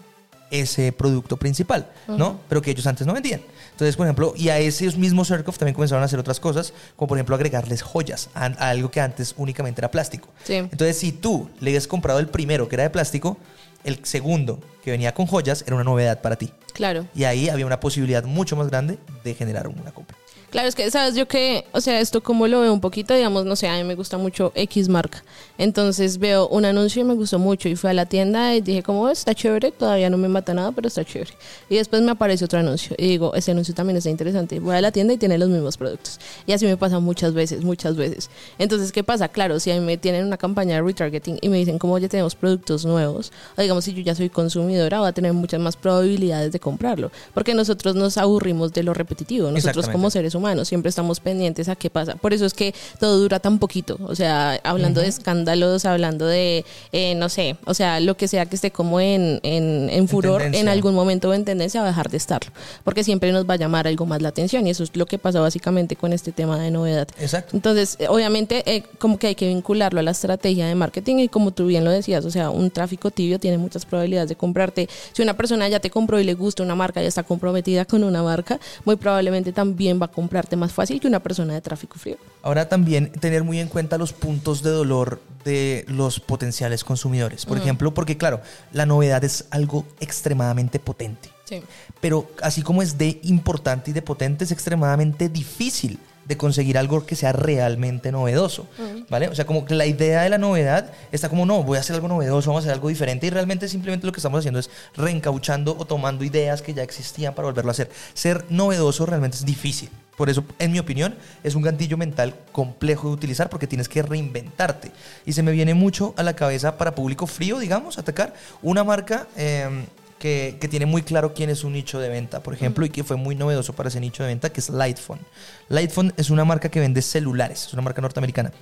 ese 0.60 0.92
producto 0.92 1.36
principal, 1.36 1.90
¿no? 2.06 2.40
Pero 2.48 2.62
que 2.62 2.70
ellos 2.70 2.86
antes 2.86 3.06
no 3.06 3.12
vendían. 3.12 3.40
Entonces, 3.72 3.96
por 3.96 4.06
ejemplo, 4.06 4.34
y 4.36 4.50
a 4.50 4.58
esos 4.58 4.96
mismos 4.96 5.28
Serkov 5.28 5.58
también 5.58 5.74
comenzaron 5.74 6.02
a 6.02 6.06
hacer 6.06 6.18
otras 6.18 6.38
cosas, 6.38 6.72
como 6.96 7.08
por 7.08 7.18
ejemplo 7.18 7.34
agregarles 7.34 7.82
joyas 7.82 8.30
a, 8.34 8.46
algo 8.46 8.90
que 8.90 9.00
antes 9.00 9.34
únicamente 9.36 9.80
era 9.80 9.90
plástico. 9.90 10.28
Entonces, 10.48 10.96
si 10.96 11.12
tú 11.12 11.50
le 11.60 11.70
habías 11.70 11.88
comprado 11.88 12.20
el 12.20 12.28
primero 12.28 12.68
que 12.68 12.76
era 12.76 12.84
de 12.84 12.90
plástico, 12.90 13.36
el 13.82 14.04
segundo 14.04 14.60
que 14.82 14.90
venía 14.90 15.12
con 15.12 15.26
joyas 15.26 15.64
era 15.66 15.74
una 15.74 15.84
novedad 15.84 16.20
para 16.20 16.36
ti. 16.36 16.52
Claro. 16.72 17.06
Y 17.14 17.24
ahí 17.24 17.48
había 17.48 17.66
una 17.66 17.80
posibilidad 17.80 18.24
mucho 18.24 18.56
más 18.56 18.68
grande 18.68 18.98
de 19.22 19.34
generar 19.34 19.68
una 19.68 19.92
compra. 19.92 20.16
Claro, 20.54 20.68
es 20.68 20.76
que, 20.76 20.88
¿sabes? 20.88 21.16
Yo 21.16 21.26
que, 21.26 21.64
o 21.72 21.80
sea, 21.80 21.98
esto 21.98 22.22
como 22.22 22.46
lo 22.46 22.60
veo 22.60 22.72
un 22.72 22.80
poquito, 22.80 23.12
digamos, 23.12 23.44
no 23.44 23.56
sé, 23.56 23.66
a 23.66 23.76
mí 23.76 23.82
me 23.82 23.96
gusta 23.96 24.18
mucho 24.18 24.52
X 24.54 24.88
marca. 24.88 25.24
Entonces 25.58 26.18
veo 26.18 26.46
un 26.46 26.64
anuncio 26.64 27.02
y 27.02 27.04
me 27.04 27.14
gustó 27.14 27.40
mucho 27.40 27.68
y 27.68 27.74
fui 27.74 27.90
a 27.90 27.92
la 27.92 28.06
tienda 28.06 28.54
y 28.54 28.60
dije, 28.60 28.84
como 28.84 29.08
está 29.08 29.34
chévere, 29.34 29.72
todavía 29.72 30.10
no 30.10 30.16
me 30.16 30.28
mata 30.28 30.54
nada, 30.54 30.70
pero 30.70 30.86
está 30.86 31.04
chévere. 31.04 31.32
Y 31.68 31.74
después 31.74 32.02
me 32.02 32.12
aparece 32.12 32.44
otro 32.44 32.60
anuncio 32.60 32.94
y 32.96 33.08
digo, 33.08 33.34
ese 33.34 33.50
anuncio 33.50 33.74
también 33.74 33.96
está 33.96 34.10
interesante. 34.10 34.60
Voy 34.60 34.76
a 34.76 34.80
la 34.80 34.92
tienda 34.92 35.12
y 35.12 35.16
tiene 35.16 35.38
los 35.38 35.48
mismos 35.48 35.76
productos. 35.76 36.20
Y 36.46 36.52
así 36.52 36.66
me 36.66 36.76
pasa 36.76 37.00
muchas 37.00 37.34
veces, 37.34 37.64
muchas 37.64 37.96
veces. 37.96 38.30
Entonces, 38.56 38.92
¿qué 38.92 39.02
pasa? 39.02 39.26
Claro, 39.26 39.58
si 39.58 39.72
a 39.72 39.74
mí 39.74 39.80
me 39.80 39.96
tienen 39.96 40.24
una 40.24 40.36
campaña 40.36 40.76
de 40.76 40.82
retargeting 40.82 41.36
y 41.40 41.48
me 41.48 41.56
dicen, 41.56 41.80
como 41.80 41.98
ya 41.98 42.08
tenemos 42.08 42.36
productos 42.36 42.84
nuevos, 42.84 43.32
o 43.56 43.60
digamos, 43.60 43.86
si 43.86 43.92
yo 43.92 44.02
ya 44.02 44.14
soy 44.14 44.30
consumidora, 44.30 45.00
voy 45.00 45.08
a 45.08 45.12
tener 45.12 45.32
muchas 45.32 45.58
más 45.58 45.74
probabilidades 45.76 46.52
de 46.52 46.60
comprarlo. 46.60 47.10
Porque 47.34 47.54
nosotros 47.54 47.96
nos 47.96 48.18
aburrimos 48.18 48.72
de 48.72 48.84
lo 48.84 48.94
repetitivo. 48.94 49.50
Nosotros 49.50 49.88
como 49.88 50.10
seres 50.10 50.36
humanos 50.36 50.43
siempre 50.64 50.88
estamos 50.88 51.20
pendientes 51.20 51.68
a 51.68 51.76
qué 51.76 51.90
pasa. 51.90 52.16
Por 52.16 52.32
eso 52.32 52.44
es 52.46 52.54
que 52.54 52.74
todo 52.98 53.18
dura 53.18 53.40
tan 53.40 53.58
poquito. 53.58 53.98
O 54.04 54.14
sea, 54.14 54.60
hablando 54.62 55.00
de 55.00 55.08
escándalos, 55.08 55.84
hablando 55.84 56.26
de, 56.26 56.64
eh, 56.92 57.14
no 57.14 57.28
sé, 57.28 57.56
o 57.64 57.74
sea, 57.74 58.00
lo 58.00 58.16
que 58.16 58.28
sea 58.28 58.46
que 58.46 58.56
esté 58.56 58.70
como 58.70 59.00
en, 59.00 59.40
en, 59.42 60.08
furor, 60.08 60.42
en, 60.42 60.68
algún 60.68 60.94
momento 60.94 61.32
en 61.32 61.44
tendencia 61.44 61.80
va 61.80 61.88
a 61.88 61.90
dejar 61.90 62.10
de 62.10 62.16
estarlo. 62.16 62.50
Porque 62.84 63.04
siempre 63.04 63.32
nos 63.32 63.48
va 63.48 63.54
a 63.54 63.56
llamar 63.56 63.86
algo 63.86 64.06
más 64.06 64.22
la 64.22 64.28
atención 64.28 64.66
y 64.66 64.70
eso 64.70 64.82
es 64.82 64.94
lo 64.94 65.06
que 65.06 65.18
pasa 65.18 65.40
básicamente 65.40 65.96
con 65.96 66.12
este 66.12 66.32
tema 66.32 66.58
de 66.58 66.70
novedad. 66.70 67.08
Exacto. 67.18 67.56
Entonces, 67.56 67.96
eh, 67.98 68.08
obviamente, 68.08 68.62
eh, 68.66 68.84
como 68.98 69.18
que 69.18 69.28
hay 69.28 69.34
que 69.34 69.48
vincularlo 69.48 70.00
a 70.00 70.02
la 70.02 70.10
estrategia 70.10 70.66
de 70.66 70.74
marketing 70.74 71.16
y 71.16 71.28
como 71.28 71.50
tú 71.50 71.66
bien 71.66 71.84
lo 71.84 71.90
decías, 71.90 72.24
o 72.24 72.30
sea, 72.30 72.50
un 72.50 72.70
tráfico 72.70 73.10
tibio 73.10 73.38
tiene 73.38 73.58
muchas 73.58 73.86
probabilidades 73.86 74.28
de 74.28 74.36
comprarte. 74.36 74.88
Si 75.12 75.22
una 75.22 75.34
persona 75.36 75.68
ya 75.68 75.80
te 75.80 75.90
compró 75.90 76.20
y 76.20 76.24
le 76.24 76.34
gusta 76.34 76.62
una 76.62 76.74
marca, 76.74 77.00
ya 77.00 77.08
está 77.08 77.22
comprometida 77.22 77.84
con 77.84 78.04
una 78.04 78.22
marca, 78.22 78.58
muy 78.84 78.96
probablemente 78.96 79.52
también 79.52 80.00
va 80.00 80.06
a 80.06 80.10
comprarte 80.34 80.56
más 80.56 80.72
fácil 80.72 80.98
que 80.98 81.06
una 81.06 81.20
persona 81.20 81.54
de 81.54 81.60
tráfico 81.60 81.96
frío. 81.96 82.16
Ahora 82.42 82.68
también 82.68 83.12
tener 83.12 83.44
muy 83.44 83.60
en 83.60 83.68
cuenta 83.68 83.98
los 83.98 84.12
puntos 84.12 84.64
de 84.64 84.70
dolor 84.70 85.22
de 85.44 85.84
los 85.86 86.18
potenciales 86.18 86.82
consumidores. 86.82 87.46
Por 87.46 87.56
ejemplo, 87.56 87.94
porque 87.94 88.16
claro, 88.16 88.40
la 88.72 88.84
novedad 88.84 89.22
es 89.22 89.44
algo 89.50 89.86
extremadamente 90.00 90.80
potente. 90.80 91.28
Sí. 91.44 91.62
Pero 92.00 92.28
así 92.42 92.62
como 92.62 92.82
es 92.82 92.98
de 92.98 93.20
importante 93.22 93.92
y 93.92 93.94
de 93.94 94.02
potente, 94.02 94.42
es 94.42 94.50
extremadamente 94.50 95.28
difícil 95.28 96.00
de 96.24 96.36
conseguir 96.36 96.78
algo 96.78 97.06
que 97.06 97.14
sea 97.14 97.32
realmente 97.32 98.10
novedoso, 98.10 98.66
¿vale? 99.08 99.28
O 99.28 99.34
sea, 99.34 99.44
como 99.44 99.64
que 99.66 99.74
la 99.74 99.86
idea 99.86 100.22
de 100.22 100.30
la 100.30 100.38
novedad 100.38 100.90
está 101.12 101.28
como, 101.28 101.46
no, 101.46 101.62
voy 101.62 101.76
a 101.76 101.80
hacer 101.80 101.94
algo 101.94 102.08
novedoso, 102.08 102.50
vamos 102.50 102.64
a 102.64 102.66
hacer 102.66 102.72
algo 102.72 102.88
diferente 102.88 103.26
y 103.26 103.30
realmente 103.30 103.68
simplemente 103.68 104.06
lo 104.06 104.12
que 104.12 104.20
estamos 104.20 104.38
haciendo 104.38 104.58
es 104.58 104.70
reencauchando 104.96 105.76
o 105.78 105.84
tomando 105.84 106.24
ideas 106.24 106.62
que 106.62 106.74
ya 106.74 106.82
existían 106.82 107.34
para 107.34 107.46
volverlo 107.46 107.70
a 107.70 107.72
hacer. 107.72 107.90
Ser 108.14 108.46
novedoso 108.48 109.06
realmente 109.06 109.36
es 109.36 109.44
difícil. 109.44 109.90
Por 110.16 110.30
eso, 110.30 110.44
en 110.58 110.72
mi 110.72 110.78
opinión, 110.78 111.14
es 111.42 111.54
un 111.54 111.62
gatillo 111.62 111.96
mental 111.96 112.34
complejo 112.52 113.08
de 113.08 113.14
utilizar 113.14 113.48
porque 113.48 113.66
tienes 113.66 113.88
que 113.88 114.02
reinventarte. 114.02 114.92
Y 115.26 115.32
se 115.32 115.42
me 115.42 115.52
viene 115.52 115.74
mucho 115.74 116.14
a 116.16 116.22
la 116.22 116.34
cabeza 116.36 116.76
para 116.78 116.94
público 116.94 117.26
frío, 117.26 117.58
digamos, 117.58 117.98
atacar 117.98 118.34
una 118.62 118.84
marca 118.84 119.26
em, 119.36 119.86
que, 120.18 120.56
que, 120.60 120.68
tiene 120.68 120.86
muy 120.86 121.02
claro 121.02 121.34
quién 121.34 121.50
es 121.50 121.58
su 121.58 121.70
nicho 121.70 121.98
de 121.98 122.08
venta, 122.08 122.42
por 122.42 122.54
ejemplo, 122.54 122.86
y 122.86 122.90
que 122.90 123.04
fue 123.04 123.16
muy 123.16 123.34
novedoso 123.34 123.72
para 123.72 123.88
ese 123.88 124.00
nicho 124.00 124.22
de 124.22 124.28
venta, 124.28 124.50
que 124.50 124.60
es 124.60 124.70
Lightphone. 124.70 125.20
Lightphone 125.68 126.12
es 126.16 126.30
una 126.30 126.44
marca 126.44 126.68
que 126.68 126.80
vende 126.80 127.02
celulares, 127.02 127.66
es 127.66 127.72
una 127.72 127.82
marca 127.82 128.00
norteamericana. 128.00 128.52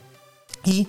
Y 0.65 0.89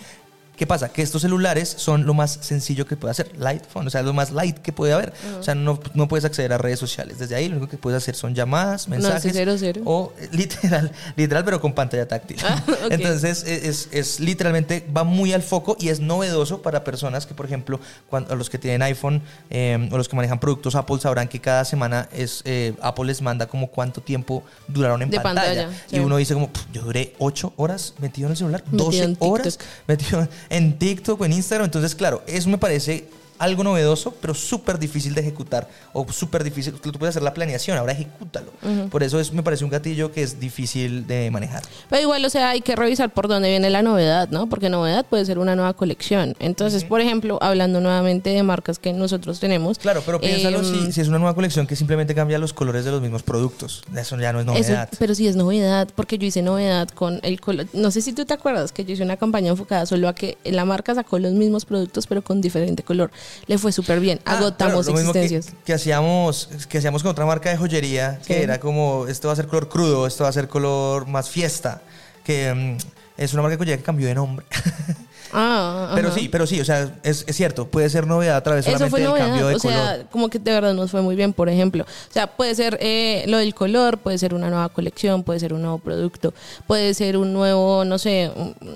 ¿Qué 0.56 0.68
pasa? 0.68 0.90
Que 0.90 1.02
estos 1.02 1.24
celulares 1.24 1.74
son 1.78 2.06
lo 2.06 2.14
más 2.14 2.38
sencillo 2.42 2.86
que 2.86 2.96
puede 2.96 3.12
hacer. 3.12 3.32
Light 3.38 3.64
phone, 3.66 3.88
o 3.88 3.90
sea, 3.90 4.04
lo 4.04 4.14
más 4.14 4.32
light 4.32 4.60
que 4.60 4.72
puede 4.72 4.94
haber. 4.94 5.12
O 5.40 5.42
sea, 5.42 5.56
no, 5.56 5.80
no, 5.96 6.08
puedes 6.08 6.26
acceder 6.26 6.54
a 6.54 6.60
redes 6.60 6.80
sociales. 6.80 7.18
Desde 7.18 7.36
ahí 7.36 7.50
lo 7.50 7.58
único 7.58 7.70
que 7.70 7.78
puedes 7.78 7.98
hacer 7.98 8.16
son 8.16 8.36
llamadas, 8.36 8.88
mensajes. 8.88 9.34
No, 9.34 9.58
cero, 9.58 9.82
O 9.86 10.14
eh, 10.20 10.30
literal, 10.32 10.92
literal, 11.16 11.44
pero 11.44 11.60
con 11.60 11.74
pantalla 11.74 12.08
táctil. 12.08 12.38
Ah, 12.44 12.64
Entonces, 12.92 13.44
e, 13.46 13.68
es, 13.68 13.90
es, 13.92 14.20
literalmente, 14.20 14.86
va 14.96 15.04
muy 15.04 15.34
al 15.34 15.42
foco 15.42 15.76
y 15.80 15.90
es 15.90 16.00
novedoso 16.00 16.62
para 16.62 16.84
personas 16.84 17.26
que, 17.26 17.34
por 17.34 17.48
ejemplo, 17.48 17.80
cuando, 18.08 18.36
los 18.36 18.52
que 18.52 18.60
tienen 18.60 18.84
iPhone 18.84 19.24
em, 19.50 19.92
o 19.92 19.98
los 19.98 20.08
que 20.08 20.16
manejan 20.16 20.40
productos 20.40 20.76
Apple 20.76 21.00
sabrán 21.00 21.28
que 21.28 21.40
cada 21.40 21.66
semana 21.66 22.08
es, 22.12 22.44
eh, 22.46 22.76
Apple 22.82 23.06
les 23.06 23.24
manda 23.24 23.48
como 23.48 23.68
cuánto 23.68 24.02
tiempo 24.02 24.44
duraron 24.68 25.02
en 25.02 25.10
pantalla. 25.10 25.70
Y 25.90 26.00
uno 26.00 26.18
dice 26.18 26.36
como, 26.36 26.52
yo 26.72 26.84
duré 26.84 27.16
8 27.18 27.54
horas 27.58 27.96
metido 27.98 28.28
en 28.28 28.32
el 28.32 28.38
celular, 28.38 28.64
12 28.72 29.18
horas 29.20 29.58
metido 29.88 30.22
en 30.22 30.30
TikTok 30.78 31.22
o 31.22 31.26
en 31.26 31.34
Instagram. 31.34 31.66
Entonces, 31.66 31.96
claro, 31.96 32.22
eso 32.28 32.50
me 32.50 32.58
parece 32.58 33.06
algo 33.44 33.64
novedoso, 33.64 34.14
pero 34.22 34.34
súper 34.34 34.80
difícil 34.80 35.14
de 35.14 35.22
ejecutar 35.22 35.68
o 35.92 36.10
súper 36.12 36.44
difícil. 36.44 36.74
Tú 36.74 36.92
puedes 36.94 37.14
hacer 37.14 37.24
la 37.24 37.34
planeación, 37.34 37.78
ahora 37.78 37.92
ejecútalo. 37.92 38.52
Por 38.90 39.04
eso 39.04 39.20
es, 39.20 39.34
me 39.34 39.44
parece 39.44 39.64
un 39.64 39.70
gatillo 39.70 40.12
que 40.12 40.24
es 40.24 40.40
difícil 40.40 41.06
de 41.08 41.30
manejar. 41.30 41.64
Pero 41.90 42.02
igual, 42.02 42.24
o 42.24 42.30
sea, 42.30 42.52
hay 42.52 42.62
que 42.62 42.76
revisar 42.76 43.12
por 43.12 43.28
dónde 43.28 43.50
viene 43.50 43.70
la 43.70 43.82
novedad, 43.82 44.30
¿no? 44.30 44.48
Porque 44.48 44.70
novedad 44.70 45.06
puede 45.06 45.26
ser 45.26 45.40
una 45.40 45.56
nueva 45.56 45.74
colección. 45.74 46.36
Entonces, 46.40 46.84
por 46.86 47.02
ejemplo, 47.02 47.38
hablando 47.42 47.82
nuevamente 47.82 48.30
de 48.30 48.44
marcas 48.44 48.80
que 48.80 48.94
nosotros 48.94 49.40
tenemos. 49.40 49.78
Claro, 49.78 50.02
pero 50.06 50.20
piénsalo 50.22 50.60
em, 50.60 50.92
si, 50.92 51.02
es 51.02 51.08
una 51.08 51.20
nueva 51.20 51.36
colección 51.36 51.68
que 51.68 51.76
simplemente 51.76 52.16
cambia 52.16 52.38
los 52.40 52.54
colores 52.54 52.86
de 52.86 52.92
los 52.92 53.02
mismos 53.02 53.24
productos. 53.24 53.84
Eso 53.96 54.18
ya 54.20 54.32
no 54.32 54.40
es 54.40 54.46
novedad. 54.46 54.90
pero 54.98 55.16
sí 55.16 55.28
es 55.28 55.36
novedad, 55.36 55.90
porque 55.96 56.18
yo 56.18 56.28
hice 56.28 56.42
novedad 56.42 56.88
con 56.90 57.20
el 57.24 57.42
color. 57.42 57.68
No 57.74 57.92
sé 57.92 58.02
si 58.02 58.14
tú 58.14 58.26
te 58.26 58.34
acuerdas 58.34 58.72
que 58.72 58.86
yo 58.86 58.94
hice 58.94 59.04
una 59.04 59.18
campaña 59.18 59.50
enfocada 59.50 59.86
solo 59.86 60.08
a 60.08 60.16
que 60.16 60.38
la 60.46 60.66
marca 60.66 60.96
sacó 60.96 61.20
los 61.20 61.34
mismos 61.34 61.66
productos, 61.66 62.08
pero 62.08 62.22
con 62.22 62.42
diferente 62.42 62.84
color 62.84 63.12
le 63.48 63.58
fue 63.58 63.72
súper 63.72 64.00
bien. 64.00 64.20
Ah, 64.26 64.38
Agotamos 64.38 64.88
existencias. 64.88 65.54
Que, 65.66 65.74
hacíamos, 65.74 66.50
que 66.70 66.78
hacíamos 66.78 67.04
con 67.04 67.12
otra 67.12 67.26
marca 67.26 67.50
de 67.50 67.58
joyería, 67.58 68.20
que 68.26 68.44
era 68.44 68.60
como, 68.60 69.08
esto 69.08 69.28
va 69.28 69.34
a 69.34 69.36
ser 69.36 69.48
color 69.48 69.70
crudo, 69.70 70.08
esto 70.08 70.24
va 70.24 70.30
a 70.30 70.34
ser 70.34 70.48
color 70.48 71.08
más 71.08 71.30
fiesta. 71.30 71.82
Que 72.24 72.54
mm, 72.54 72.78
es 73.18 73.34
una 73.34 73.42
marca 73.42 73.54
de 73.54 73.58
joyería 73.58 73.78
que 73.78 73.84
cambió 73.84 74.08
de 74.08 74.16
nombre. 74.16 74.46
Ah, 75.34 75.92
pero 75.96 76.12
sí, 76.12 76.30
pero 76.30 76.46
sí, 76.46 76.62
o 76.62 76.66
sea, 76.66 76.94
es, 77.04 77.26
cierto, 77.30 77.68
puede 77.68 77.90
ser 77.90 78.06
novedad 78.06 78.38
a 78.38 78.44
través 78.44 78.66
solamente 78.66 79.02
del 79.02 79.14
cambio 79.14 79.48
de 79.48 79.56
o 79.56 79.60
sea, 79.60 80.06
como 80.12 80.30
que 80.30 80.40
de 80.40 80.52
verdad 80.52 80.74
nos 80.74 80.92
fue 80.92 81.02
muy 81.02 81.16
bien, 81.16 81.34
por 81.34 81.50
ejemplo. 81.50 81.84
O 81.84 82.14
sea, 82.14 82.28
puede 82.28 82.54
ser 82.56 82.78
eh, 82.82 83.24
lo 83.28 83.38
del 83.38 83.56
color, 83.56 83.98
puede 83.98 84.18
ser 84.18 84.34
una 84.34 84.50
nueva 84.50 84.70
colección, 84.70 85.24
puede 85.24 85.40
ser 85.40 85.54
un 85.54 85.62
nuevo 85.62 85.80
producto, 85.80 86.34
puede 86.68 86.94
ser 86.94 87.18
un 87.18 87.34
nuevo, 87.34 87.84
no 87.84 87.98
sé, 87.98 88.32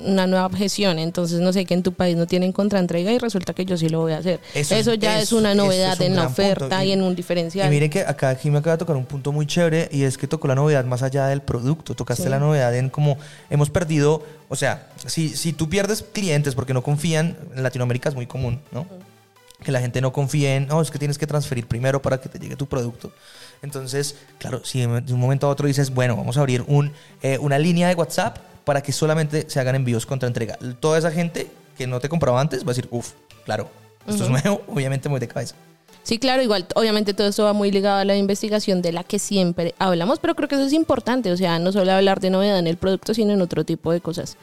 una 0.05 0.25
nueva 0.25 0.45
objeción. 0.45 0.99
Entonces, 0.99 1.39
no 1.39 1.53
sé, 1.53 1.65
que 1.65 1.73
en 1.73 1.83
tu 1.83 1.93
país 1.93 2.17
no 2.17 2.25
tienen 2.25 2.51
contraentrega 2.51 3.11
y 3.11 3.19
resulta 3.19 3.53
que 3.53 3.65
yo 3.65 3.77
sí 3.77 3.89
lo 3.89 3.99
voy 3.99 4.13
a 4.13 4.17
hacer. 4.17 4.39
Eso, 4.53 4.93
ya 4.95 5.19
es, 5.19 5.31
una 5.31 5.53
novedad 5.53 6.01
en 6.01 6.15
la 6.15 6.27
oferta 6.27 6.83
y, 6.83 6.91
en 6.91 7.03
un 7.03 7.15
diferencial. 7.15 7.67
Y 7.67 7.69
miren 7.69 7.89
que 7.89 8.01
acá 8.01 8.29
aquí 8.29 8.49
me 8.49 8.59
acaba 8.59 8.75
de 8.75 8.79
tocar 8.79 8.95
un 8.95 9.05
punto 9.05 9.31
muy 9.31 9.45
chévere 9.45 9.89
y 9.91 10.03
es 10.03 10.17
que 10.17 10.27
tocó 10.27 10.47
la 10.47 10.55
novedad 10.55 10.85
más 10.85 11.03
allá 11.03 11.27
del 11.27 11.41
producto, 11.41 11.93
tocaste 11.93 12.29
la 12.29 12.39
novedad 12.39 12.75
en 12.75 12.89
cómo 12.89 13.17
hemos 13.49 13.69
perdido 13.69 14.23
o 14.49 14.55
sea, 14.55 14.89
si, 15.05 15.29
si 15.29 15.53
tú 15.53 15.69
pierdes 15.69 16.03
clientes 16.03 16.55
porque 16.55 16.73
no 16.73 16.83
confían, 16.83 17.37
en 17.55 17.63
Latinoamérica 17.63 18.09
es 18.09 18.15
muy 18.15 18.27
común, 18.27 18.61
¿no? 18.71 18.87
Que 19.63 19.71
la 19.71 19.79
gente 19.79 20.01
no 20.01 20.13
confíe 20.13 20.55
en, 20.55 20.67
no, 20.67 20.81
es 20.81 20.91
que 20.91 20.99
tienes 20.99 21.17
que 21.17 21.27
transferir 21.27 21.67
primero 21.67 22.01
para 22.01 22.21
que 22.21 22.29
te 22.29 22.39
llegue 22.39 22.55
tu 22.55 22.67
producto. 22.67 23.11
Entonces, 23.61 24.15
claro, 24.37 24.63
si 24.63 24.81
de 24.81 25.13
un 25.13 25.19
momento 25.19 25.47
a 25.47 25.49
otro 25.49 25.67
dices, 25.67 25.93
bueno, 25.93 26.15
vamos 26.15 26.37
a 26.37 26.41
abrir 26.41 26.63
un, 26.67 26.93
eh, 27.21 27.37
una 27.39 27.57
línea 27.57 27.87
de 27.87 27.95
WhatsApp 27.95 28.37
para 28.63 28.81
que 28.81 28.91
solamente 28.91 29.49
se 29.49 29.59
hagan 29.59 29.75
envíos 29.75 30.05
contra 30.05 30.27
entrega. 30.27 30.57
Toda 30.79 30.97
esa 30.97 31.11
gente 31.11 31.47
que 31.77 31.87
no 31.87 31.99
te 31.99 32.09
compraba 32.09 32.39
antes 32.39 32.61
va 32.61 32.67
a 32.67 32.73
decir, 32.75 32.87
uff, 32.91 33.13
claro, 33.45 33.69
esto 34.07 34.25
es 34.25 34.29
nuevo, 34.29 34.61
obviamente 34.67 35.09
muy 35.09 35.19
de 35.19 35.27
cabeza. 35.27 35.55
Sí, 36.07 36.19
claro, 36.19 36.41
igual, 36.41 36.65
obviamente 36.75 37.13
todo 37.13 37.27
esto 37.27 37.43
va 37.43 37.51
muy 37.51 37.69
ligado 37.69 37.97
a 37.97 38.05
la 38.05 38.15
investigación 38.15 38.81
de 38.81 38.93
la 38.93 39.03
que 39.03 39.19
siempre 39.19 39.75
hablamos, 39.77 40.19
pero 40.19 40.35
creo 40.35 40.47
que 40.47 40.55
eso 40.55 40.63
es 40.63 40.71
importante, 40.71 41.33
o 41.33 41.35
sea, 41.35 41.59
no 41.59 41.73
solo 41.73 41.91
hablar 41.91 42.21
de 42.21 42.29
novedad 42.29 42.59
en 42.59 42.67
el 42.67 42.77
producto, 42.77 43.13
sino 43.13 43.33
en 43.33 43.41
otro 43.41 43.65
tipo 43.65 43.91
de 43.91 43.99
cosas. 43.99 44.37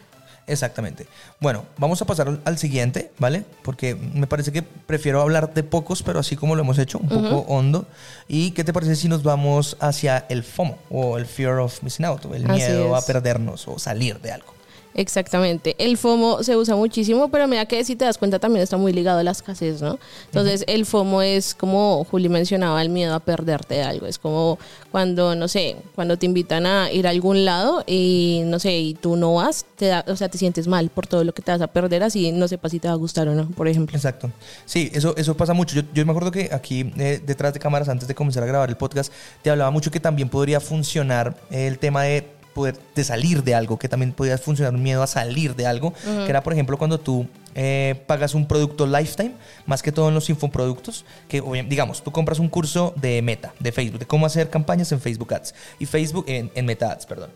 Exactamente. 0.46 1.06
Bueno, 1.40 1.64
vamos 1.78 2.02
a 2.02 2.04
pasar 2.04 2.38
al 2.44 2.58
siguiente, 2.58 3.12
¿vale? 3.18 3.46
Porque 3.62 3.94
me 3.94 4.26
parece 4.26 4.52
que 4.52 4.60
prefiero 4.60 5.22
hablar 5.22 5.54
de 5.54 5.62
pocos, 5.62 6.02
pero 6.02 6.18
así 6.18 6.36
como 6.36 6.54
lo 6.54 6.60
hemos 6.60 6.78
hecho, 6.78 6.98
un 6.98 7.08
poco 7.08 7.46
hondo. 7.48 7.86
¿Y 8.28 8.50
qué 8.50 8.62
te 8.62 8.74
parece 8.74 8.94
si 8.94 9.08
nos 9.08 9.22
vamos 9.22 9.78
hacia 9.80 10.26
el 10.28 10.44
FOMO 10.44 10.76
o 10.90 11.16
el 11.16 11.24
Fear 11.24 11.60
of 11.60 11.82
Missing 11.82 12.04
Out, 12.04 12.26
el 12.34 12.46
miedo 12.46 12.94
a 12.94 13.00
perdernos 13.00 13.66
o 13.68 13.78
salir 13.78 14.20
de 14.20 14.32
algo? 14.32 14.52
Exactamente. 14.94 15.74
El 15.78 15.96
FOMO 15.96 16.42
se 16.44 16.56
usa 16.56 16.76
muchísimo, 16.76 17.28
pero 17.28 17.48
mira 17.48 17.66
que 17.66 17.84
si 17.84 17.96
te 17.96 18.04
das 18.04 18.16
cuenta 18.16 18.38
también 18.38 18.62
está 18.62 18.76
muy 18.76 18.92
ligado 18.92 19.18
a 19.18 19.22
la 19.24 19.32
escasez, 19.32 19.82
¿no? 19.82 19.98
Entonces 20.26 20.64
el 20.68 20.86
FOMO 20.86 21.22
es 21.22 21.54
como 21.54 22.06
Juli 22.10 22.28
mencionaba, 22.28 22.80
el 22.80 22.90
miedo 22.90 23.14
a 23.14 23.20
perderte 23.20 23.82
algo. 23.82 24.06
Es 24.06 24.18
como 24.18 24.58
cuando, 24.92 25.34
no 25.34 25.48
sé, 25.48 25.76
cuando 25.94 26.16
te 26.16 26.26
invitan 26.26 26.66
a 26.66 26.92
ir 26.92 27.08
a 27.08 27.10
algún 27.10 27.44
lado 27.44 27.82
y, 27.86 28.42
no 28.44 28.60
sé, 28.60 28.78
y 28.78 28.94
tú 28.94 29.16
no 29.16 29.34
vas, 29.34 29.66
te 29.76 29.86
da, 29.86 30.04
o 30.06 30.14
sea, 30.14 30.28
te 30.28 30.38
sientes 30.38 30.68
mal 30.68 30.90
por 30.90 31.08
todo 31.08 31.24
lo 31.24 31.34
que 31.34 31.42
te 31.42 31.50
vas 31.50 31.60
a 31.60 31.66
perder, 31.66 32.04
así 32.04 32.30
no 32.30 32.46
sepas 32.46 32.70
si 32.70 32.78
te 32.78 32.86
va 32.86 32.94
a 32.94 32.96
gustar 32.96 33.28
o 33.28 33.34
no, 33.34 33.48
por 33.50 33.66
ejemplo. 33.66 33.96
Exacto. 33.96 34.30
Sí, 34.64 34.90
eso, 34.94 35.16
eso 35.16 35.36
pasa 35.36 35.54
mucho. 35.54 35.74
Yo, 35.74 35.82
yo 35.92 36.06
me 36.06 36.12
acuerdo 36.12 36.30
que 36.30 36.50
aquí, 36.52 36.92
eh, 36.98 37.20
detrás 37.24 37.52
de 37.52 37.58
cámaras, 37.58 37.88
antes 37.88 38.06
de 38.06 38.14
comenzar 38.14 38.44
a 38.44 38.46
grabar 38.46 38.68
el 38.68 38.76
podcast, 38.76 39.12
te 39.42 39.50
hablaba 39.50 39.72
mucho 39.72 39.90
que 39.90 39.98
también 39.98 40.28
podría 40.28 40.60
funcionar 40.60 41.36
el 41.50 41.78
tema 41.78 42.04
de 42.04 42.28
poder 42.54 42.78
de 42.94 43.04
salir 43.04 43.42
de 43.42 43.54
algo, 43.54 43.78
que 43.78 43.88
también 43.88 44.12
podía 44.12 44.38
funcionar 44.38 44.74
un 44.74 44.82
miedo 44.82 45.02
a 45.02 45.06
salir 45.06 45.54
de 45.54 45.66
algo, 45.66 45.92
que 45.92 46.28
era 46.28 46.42
por 46.42 46.52
ejemplo 46.52 46.78
cuando 46.78 46.98
tú 46.98 47.26
eh, 47.54 48.02
pagas 48.06 48.34
un 48.34 48.46
producto 48.46 48.86
lifetime, 48.86 49.32
más 49.66 49.82
que 49.82 49.92
todo 49.92 50.08
en 50.08 50.14
los 50.14 50.30
infoproductos, 50.30 51.04
que 51.28 51.42
digamos, 51.68 52.02
tú 52.02 52.10
compras 52.12 52.38
un 52.38 52.48
curso 52.48 52.94
de 52.96 53.20
Meta, 53.22 53.52
de 53.58 53.72
Facebook, 53.72 53.98
de 53.98 54.06
cómo 54.06 54.26
hacer 54.26 54.50
campañas 54.50 54.90
en 54.92 55.00
Facebook 55.00 55.34
Ads 55.34 55.54
y 55.78 55.86
Facebook 55.86 56.24
en, 56.28 56.66
Meta 56.66 56.92
Ads, 56.92 57.06
perdón. 57.06 57.30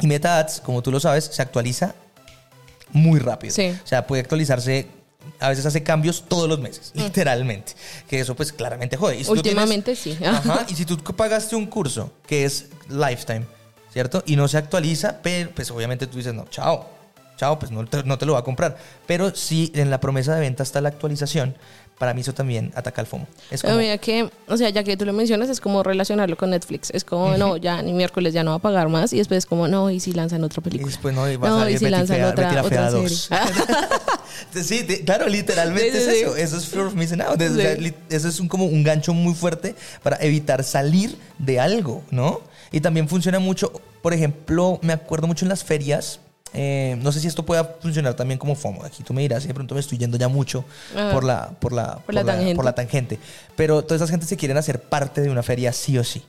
Y 0.00 0.06
Meta 0.06 0.38
Ads, 0.38 0.60
como 0.60 0.82
tú 0.82 0.92
lo 0.92 1.00
sabes, 1.00 1.24
se 1.24 1.42
actualiza 1.42 1.94
muy 2.92 3.18
rápido. 3.18 3.52
O 3.52 3.86
sea, 3.86 4.06
puede 4.06 4.22
actualizarse 4.22 4.86
a 5.40 5.48
veces 5.48 5.66
hace 5.66 5.82
cambios 5.82 6.24
todos 6.26 6.48
los 6.48 6.58
meses, 6.58 6.92
mm. 6.94 7.00
literalmente. 7.00 7.72
Que 8.08 8.20
eso 8.20 8.34
pues 8.34 8.52
claramente 8.52 8.96
jode. 8.96 9.22
Últimamente 9.28 9.94
sí. 9.96 10.16
Ajá, 10.24 10.66
y 10.68 10.74
si 10.74 10.84
tú 10.84 10.96
pagaste 10.98 11.56
un 11.56 11.66
curso 11.66 12.12
que 12.26 12.44
es 12.44 12.66
lifetime, 12.88 13.46
¿cierto? 13.92 14.22
Y 14.26 14.36
no 14.36 14.48
se 14.48 14.58
actualiza, 14.58 15.18
pero 15.22 15.50
pues 15.50 15.70
obviamente 15.70 16.06
tú 16.06 16.18
dices, 16.18 16.34
no, 16.34 16.46
chao, 16.50 16.88
chao, 17.36 17.58
pues 17.58 17.70
no 17.70 17.86
te, 17.86 18.02
no 18.04 18.18
te 18.18 18.26
lo 18.26 18.34
va 18.34 18.40
a 18.40 18.44
comprar. 18.44 18.76
Pero 19.06 19.34
si 19.34 19.72
en 19.74 19.90
la 19.90 20.00
promesa 20.00 20.34
de 20.34 20.40
venta 20.40 20.62
está 20.62 20.80
la 20.80 20.88
actualización, 20.90 21.54
para 21.98 22.14
mí 22.14 22.20
eso 22.20 22.32
también 22.32 22.72
ataca 22.76 23.00
al 23.00 23.08
FOMO. 23.08 23.26
Es 23.50 23.62
como... 23.62 23.74
mira 23.74 23.98
que, 23.98 24.30
o 24.46 24.56
sea, 24.56 24.70
ya 24.70 24.84
que 24.84 24.96
tú 24.96 25.04
lo 25.04 25.12
mencionas, 25.12 25.48
es 25.48 25.60
como 25.60 25.82
relacionarlo 25.82 26.36
con 26.36 26.50
Netflix. 26.50 26.90
Es 26.90 27.04
como, 27.04 27.36
no, 27.36 27.56
ya 27.56 27.82
ni 27.82 27.92
miércoles 27.92 28.32
ya 28.32 28.44
no 28.44 28.52
va 28.52 28.56
a 28.58 28.60
pagar 28.60 28.88
más. 28.88 29.12
Y 29.12 29.18
después 29.18 29.38
es 29.38 29.46
como, 29.46 29.66
no, 29.66 29.90
y 29.90 29.98
si 29.98 30.12
lanzan 30.12 30.44
otra 30.44 30.62
película. 30.62 30.88
Y 30.88 30.92
después 30.92 31.12
no, 31.14 31.28
y, 31.28 31.36
va 31.36 31.48
a 31.48 31.60
salir 31.60 31.78
si 31.78 31.90
lanzan 31.90 32.22
otra, 32.22 32.62
otra 32.62 32.90
serie. 32.90 33.08
sí, 34.62 34.86
claro, 35.04 35.26
literalmente 35.28 35.88
es 35.88 36.06
eso. 36.06 36.36
Eso 36.36 36.56
es 36.56 36.66
fear 36.66 36.86
of 36.86 36.94
missing 36.94 37.20
out. 37.20 37.40
Eso 37.40 38.28
es 38.28 38.38
un, 38.38 38.46
como 38.46 38.66
un 38.66 38.84
gancho 38.84 39.12
muy 39.12 39.34
fuerte 39.34 39.74
para 40.02 40.18
evitar 40.18 40.62
salir 40.62 41.18
de 41.38 41.58
algo, 41.58 42.04
¿no? 42.10 42.42
Y 42.72 42.80
también 42.80 43.08
funciona 43.08 43.38
mucho, 43.38 43.72
por 44.02 44.12
ejemplo, 44.12 44.78
me 44.82 44.92
acuerdo 44.92 45.26
mucho 45.26 45.44
en 45.44 45.48
las 45.48 45.64
ferias. 45.64 46.20
Eh, 46.54 46.96
no 47.02 47.12
sé 47.12 47.20
si 47.20 47.26
esto 47.26 47.44
pueda 47.44 47.64
funcionar 47.64 48.14
también 48.14 48.38
como 48.38 48.54
FOMO. 48.54 48.84
Aquí 48.84 49.02
tú 49.02 49.12
me 49.12 49.22
dirás, 49.22 49.46
de 49.46 49.52
pronto 49.52 49.74
me 49.74 49.80
estoy 49.80 49.98
yendo 49.98 50.16
ya 50.16 50.28
mucho 50.28 50.64
por, 51.12 51.24
la, 51.24 51.50
por, 51.60 51.72
la, 51.72 51.98
por, 51.98 52.14
la, 52.14 52.24
tangente. 52.24 52.54
por 52.54 52.64
la 52.64 52.74
tangente. 52.74 53.18
Pero 53.56 53.82
todas 53.82 54.00
esas 54.00 54.10
gentes 54.10 54.28
se 54.28 54.36
quieren 54.36 54.56
hacer 54.56 54.80
parte 54.80 55.20
de 55.20 55.30
una 55.30 55.42
feria 55.42 55.72
sí 55.72 55.98
o 55.98 56.04
sí 56.04 56.22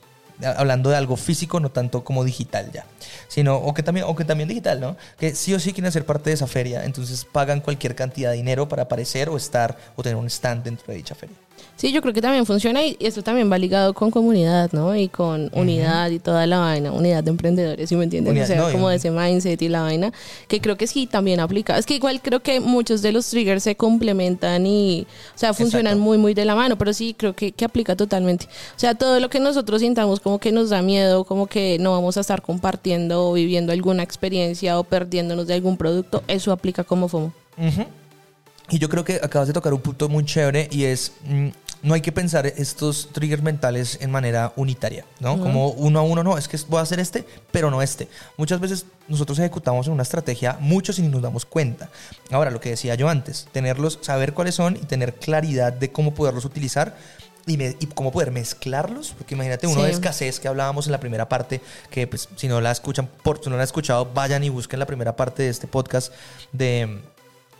hablando 0.44 0.90
de 0.90 0.96
algo 0.96 1.16
físico, 1.16 1.60
no 1.60 1.70
tanto 1.70 2.04
como 2.04 2.24
digital 2.24 2.70
ya, 2.72 2.84
sino, 3.28 3.56
o 3.56 3.74
que 3.74 3.82
también, 3.82 4.06
o 4.08 4.16
que 4.16 4.24
también 4.24 4.48
digital, 4.48 4.80
¿no? 4.80 4.96
Que 5.18 5.34
sí 5.34 5.54
o 5.54 5.60
sí 5.60 5.72
quieren 5.72 5.92
ser 5.92 6.04
parte 6.06 6.30
de 6.30 6.34
esa 6.34 6.46
feria, 6.46 6.84
entonces 6.84 7.24
pagan 7.24 7.60
cualquier 7.60 7.94
cantidad 7.94 8.30
de 8.30 8.36
dinero 8.36 8.68
para 8.68 8.82
aparecer 8.82 9.28
o 9.28 9.36
estar 9.36 9.76
o 9.96 10.02
tener 10.02 10.16
un 10.16 10.26
stand 10.26 10.64
dentro 10.64 10.86
de 10.88 10.94
dicha 10.94 11.14
feria. 11.14 11.36
Sí, 11.76 11.92
yo 11.92 12.02
creo 12.02 12.12
que 12.12 12.20
también 12.20 12.44
funciona 12.44 12.84
y 12.84 12.96
esto 13.00 13.22
también 13.22 13.50
va 13.50 13.56
ligado 13.56 13.94
con 13.94 14.10
comunidad, 14.10 14.70
¿no? 14.72 14.94
Y 14.94 15.08
con 15.08 15.50
unidad 15.54 16.10
y 16.10 16.18
toda 16.18 16.46
la 16.46 16.58
vaina, 16.58 16.92
unidad 16.92 17.24
de 17.24 17.30
emprendedores, 17.30 17.88
¿sí 17.88 17.96
me 17.96 18.04
entiendes? 18.04 18.44
o 18.44 18.46
sea, 18.46 18.70
como 18.70 18.90
de 18.90 18.96
ese 18.96 19.10
mindset 19.10 19.62
y 19.62 19.68
la 19.68 19.80
vaina, 19.82 20.12
que 20.46 20.60
creo 20.60 20.76
que 20.76 20.86
sí 20.86 21.06
también 21.06 21.40
aplica. 21.40 21.78
Es 21.78 21.86
que 21.86 21.94
igual 21.94 22.20
creo 22.20 22.40
que 22.40 22.60
muchos 22.60 23.00
de 23.00 23.12
los 23.12 23.30
triggers 23.30 23.62
se 23.62 23.76
complementan 23.76 24.66
y, 24.66 25.06
o 25.34 25.38
sea, 25.38 25.54
funcionan 25.54 25.98
muy, 25.98 26.18
muy 26.18 26.34
de 26.34 26.44
la 26.44 26.54
mano, 26.54 26.76
pero 26.76 26.92
sí 26.92 27.14
creo 27.16 27.34
que, 27.34 27.52
que 27.52 27.64
aplica 27.64 27.96
totalmente. 27.96 28.46
O 28.76 28.78
sea, 28.78 28.94
todo 28.94 29.18
lo 29.18 29.30
que 29.30 29.40
nosotros 29.40 29.80
sintamos 29.80 30.20
como 30.20 30.38
que 30.38 30.52
nos 30.52 30.70
da 30.70 30.82
miedo, 30.82 31.24
como 31.24 31.46
que 31.46 31.78
no 31.80 31.92
vamos 31.92 32.16
a 32.16 32.20
estar 32.20 32.42
compartiendo 32.42 33.30
o 33.30 33.32
viviendo 33.32 33.72
alguna 33.72 34.02
experiencia 34.02 34.78
o 34.78 34.84
perdiéndonos 34.84 35.46
de 35.46 35.54
algún 35.54 35.76
producto, 35.76 36.22
eso 36.28 36.52
aplica 36.52 36.84
como 36.84 37.08
FOMO. 37.08 37.32
Y 38.70 38.78
yo 38.78 38.88
creo 38.88 39.04
que 39.04 39.20
acabas 39.22 39.48
de 39.48 39.54
tocar 39.54 39.74
un 39.74 39.80
punto 39.80 40.08
muy 40.08 40.24
chévere 40.24 40.68
y 40.70 40.84
es, 40.84 41.12
mm, 41.24 41.48
no 41.82 41.94
hay 41.94 42.00
que 42.00 42.12
pensar 42.12 42.46
estos 42.46 43.08
triggers 43.12 43.42
mentales 43.42 43.98
en 44.00 44.10
manera 44.10 44.52
unitaria, 44.54 45.04
¿no? 45.18 45.40
Como 45.40 45.70
uno 45.70 45.98
a 45.98 46.02
uno, 46.02 46.22
no, 46.22 46.38
es 46.38 46.46
que 46.46 46.56
voy 46.68 46.78
a 46.78 46.82
hacer 46.82 47.00
este, 47.00 47.24
pero 47.50 47.70
no 47.70 47.82
este. 47.82 48.08
Muchas 48.36 48.60
veces 48.60 48.86
nosotros 49.08 49.38
ejecutamos 49.40 49.88
en 49.88 49.94
una 49.94 50.04
estrategia 50.04 50.56
muchos 50.60 50.98
y 50.98 51.02
ni 51.02 51.08
nos 51.08 51.22
damos 51.22 51.44
cuenta. 51.44 51.90
Ahora, 52.30 52.50
lo 52.50 52.60
que 52.60 52.70
decía 52.70 52.94
yo 52.94 53.08
antes, 53.08 53.48
tenerlos, 53.50 53.98
saber 54.02 54.34
cuáles 54.34 54.54
son 54.54 54.76
y 54.76 54.80
tener 54.86 55.14
claridad 55.14 55.72
de 55.72 55.90
cómo 55.90 56.14
poderlos 56.14 56.44
utilizar 56.44 56.94
y, 57.46 57.86
cómo 57.94 58.12
poder 58.12 58.30
mezclarlos, 58.30 59.12
porque 59.16 59.34
imagínate 59.34 59.66
uno 59.66 59.82
de 59.82 59.90
escasez 59.90 60.38
que 60.38 60.48
hablábamos 60.48 60.86
en 60.86 60.92
la 60.92 61.00
primera 61.00 61.28
parte, 61.28 61.60
que 61.90 62.06
pues 62.06 62.28
si 62.36 62.48
no 62.48 62.60
la 62.60 62.70
escuchan, 62.70 63.08
por 63.22 63.42
si 63.42 63.50
no 63.50 63.56
la 63.56 63.62
han 63.62 63.64
escuchado, 63.64 64.06
vayan 64.06 64.44
y 64.44 64.48
busquen 64.48 64.78
la 64.78 64.86
primera 64.86 65.16
parte 65.16 65.42
de 65.42 65.48
este 65.48 65.66
podcast 65.66 66.12
de 66.52 67.00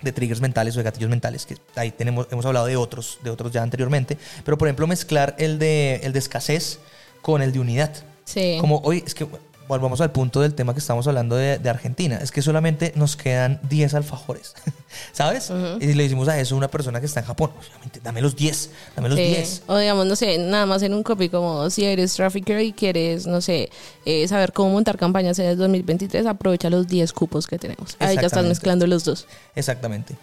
de 0.02 0.12
triggers 0.12 0.40
mentales 0.40 0.74
o 0.76 0.78
de 0.78 0.84
gatillos 0.84 1.10
mentales, 1.10 1.46
que 1.46 1.56
ahí 1.76 1.90
tenemos, 1.90 2.26
hemos 2.30 2.44
hablado 2.46 2.66
de 2.66 2.76
otros, 2.76 3.18
de 3.22 3.30
otros 3.30 3.52
ya 3.52 3.62
anteriormente, 3.62 4.16
pero 4.44 4.56
por 4.58 4.68
ejemplo 4.68 4.86
mezclar 4.86 5.34
el 5.38 5.58
de, 5.58 5.96
el 6.02 6.12
de 6.12 6.18
escasez 6.18 6.78
con 7.22 7.42
el 7.42 7.52
de 7.52 7.60
unidad. 7.60 7.92
Sí. 8.24 8.58
Como 8.60 8.78
hoy, 8.84 9.02
es 9.04 9.14
que 9.14 9.26
volvamos 9.70 10.00
al 10.00 10.10
punto 10.10 10.40
del 10.40 10.54
tema 10.54 10.74
que 10.74 10.80
estamos 10.80 11.06
hablando 11.06 11.36
de, 11.36 11.58
de 11.58 11.70
Argentina. 11.70 12.18
Es 12.22 12.30
que 12.30 12.42
solamente 12.42 12.92
nos 12.96 13.16
quedan 13.16 13.60
10 13.70 13.94
alfajores. 13.94 14.54
¿Sabes? 15.12 15.50
Y 15.80 15.94
le 15.94 16.02
decimos 16.02 16.28
a 16.28 16.38
eso 16.38 16.54
a 16.56 16.58
una 16.58 16.68
persona 16.68 17.00
que 17.00 17.06
está 17.06 17.20
en 17.20 17.26
Japón. 17.26 17.52
Obviamente, 17.58 18.00
dame 18.02 18.20
los 18.20 18.34
10. 18.36 18.70
Dame 18.96 19.08
los 19.08 19.16
Sí. 19.18 19.24
10. 19.24 19.62
O 19.68 19.78
digamos, 19.78 20.06
no 20.06 20.16
sé, 20.16 20.38
nada 20.38 20.66
más 20.66 20.82
en 20.82 20.92
un 20.92 21.02
copy 21.02 21.28
como 21.28 21.70
si 21.70 21.84
eres 21.84 22.12
trafficker 22.14 22.60
y 22.60 22.72
quieres, 22.72 23.26
no 23.26 23.40
sé, 23.40 23.70
eh, 24.04 24.26
saber 24.28 24.52
cómo 24.52 24.70
montar 24.70 24.98
campañas 24.98 25.38
en 25.38 25.46
el 25.46 25.56
2023, 25.56 26.26
aprovecha 26.26 26.68
los 26.68 26.86
10 26.88 27.12
cupos 27.12 27.46
que 27.46 27.58
tenemos. 27.58 27.96
Ahí 28.00 28.16
ya 28.16 28.22
estás 28.26 28.44
mezclando 28.44 28.86
los 28.86 29.04
dos. 29.04 29.26
Exactamente. 29.54 30.16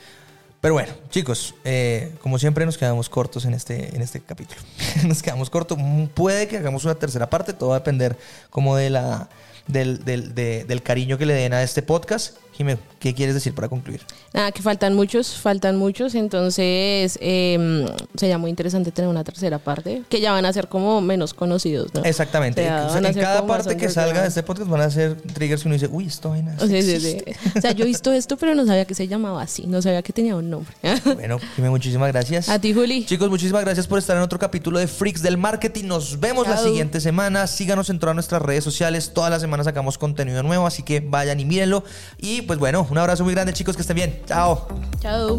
Pero 0.62 0.74
bueno, 0.74 0.92
chicos, 1.10 1.54
eh, 1.66 2.14
como 2.22 2.40
siempre 2.40 2.66
nos 2.66 2.78
quedamos 2.78 3.10
cortos 3.10 3.46
en 3.46 3.54
este, 3.54 3.96
en 3.96 4.02
este 4.02 4.22
capítulo. 4.22 4.60
nos 5.06 5.22
quedamos 5.22 5.50
cortos. 5.50 5.78
Puede 6.14 6.48
que 6.48 6.58
hagamos 6.58 6.84
una 6.86 6.96
tercera 6.96 7.30
parte, 7.30 7.54
todo 7.54 7.70
va 7.70 7.76
a 7.76 7.80
depender 7.80 8.18
como 8.50 8.76
de 8.76 8.90
la, 8.90 9.30
del, 9.68 10.04
del, 10.04 10.34
de- 10.34 10.64
del 10.66 10.82
cariño 10.82 11.18
que 11.18 11.26
le 11.28 11.34
den 11.36 11.54
a 11.54 11.62
este 11.64 11.82
podcast. 11.84 12.38
Jimé, 12.58 12.80
¿qué 13.00 13.14
quieres 13.14 13.36
decir 13.36 13.54
para 13.54 13.70
concluir? 13.70 14.02
Nada, 14.34 14.52
que 14.52 14.64
faltan 14.64 14.96
muchos, 14.96 15.38
faltan 15.38 15.76
muchos, 15.76 16.16
entonces 16.16 17.20
eh, 17.22 17.86
sería 18.16 18.40
muy 18.40 18.50
interesante 18.50 18.92
tener 18.92 19.10
una 19.10 19.24
tercera 19.24 19.60
parte, 19.60 20.02
que 20.10 20.20
ya 20.20 20.32
van 20.32 20.44
a 20.44 20.52
ser 20.52 20.68
como 20.68 21.00
menos 21.00 21.36
conocidos, 21.36 21.94
¿no? 21.94 22.04
Exactamente. 22.04 22.62
O 22.62 22.66
sea, 22.66 22.88
O 22.88 22.98
en 22.98 23.14
cada 23.14 23.46
parte 23.46 23.78
que 23.78 23.90
salga 23.90 24.24
de 24.24 24.30
este 24.30 24.42
podcast 24.42 24.72
van 24.72 24.82
a 24.82 24.90
ser 24.90 25.16
triggers 25.22 25.62
que 25.62 25.68
uno 25.68 25.74
dice, 25.76 25.88
uy, 25.92 26.08
esto 26.08 26.32
vaina. 26.32 26.58
Sí, 26.60 26.82
sí, 26.82 26.92
existe". 26.94 27.36
sí. 27.44 27.50
O 27.58 27.62
sea, 27.62 27.74
yo 27.74 27.84
he 27.84 27.88
visto 27.88 28.12
esto, 28.12 28.38
pero 28.38 28.56
no 28.56 28.66
sabía 28.66 28.86
que 28.86 28.96
se 28.96 29.08
llamaba 29.08 29.44
así, 29.44 29.68
no 29.68 29.80
sabía 29.84 30.02
que 30.02 30.12
tenía 30.12 30.36
un 30.36 30.50
nombre. 30.50 30.74
Bueno, 31.14 31.38
Jimé, 31.56 31.70
muchísimas 31.70 32.12
gracias. 32.12 32.50
A 32.50 32.60
ti, 32.60 32.74
Juli. 32.74 33.06
Chicos, 33.06 33.30
muchísimas 33.30 33.64
gracias 33.64 33.86
por 33.86 34.00
estar 34.00 34.18
en 34.18 34.24
otro 34.24 34.40
capítulo 34.40 34.80
de 34.80 34.88
Freaks 34.88 35.22
del 35.22 35.38
Marketing. 35.38 35.86
Nos 35.86 36.20
vemos 36.20 36.48
la 36.48 36.58
siguiente 36.58 37.02
semana. 37.02 37.46
Síganos 37.46 37.92
en 37.92 38.00
todas 38.00 38.16
nuestras 38.16 38.42
redes 38.42 38.64
sociales. 38.64 39.12
Todas 39.14 39.30
las 39.30 39.42
semanas 39.42 39.66
sacamos 39.66 40.00
contenido 40.00 40.42
nuevo, 40.42 40.66
así 40.66 40.82
que 40.82 41.02
vayan 41.02 41.40
y 41.40 41.46
mírenlo. 41.46 41.84
Y 42.18 42.47
pues 42.48 42.58
bueno, 42.60 42.88
un 42.90 42.98
abrazo 42.98 43.26
muy 43.26 43.34
grande, 43.34 43.54
chicos, 43.54 43.76
que 43.76 43.82
estén 43.82 43.96
bien. 43.96 44.22
Chao. 44.26 44.68
Chao. 45.02 45.38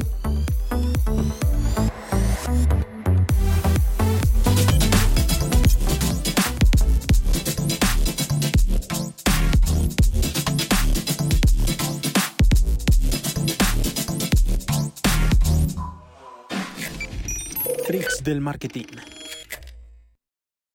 Freaks 17.86 18.22
del 18.22 18.42
marketing. 18.42 18.84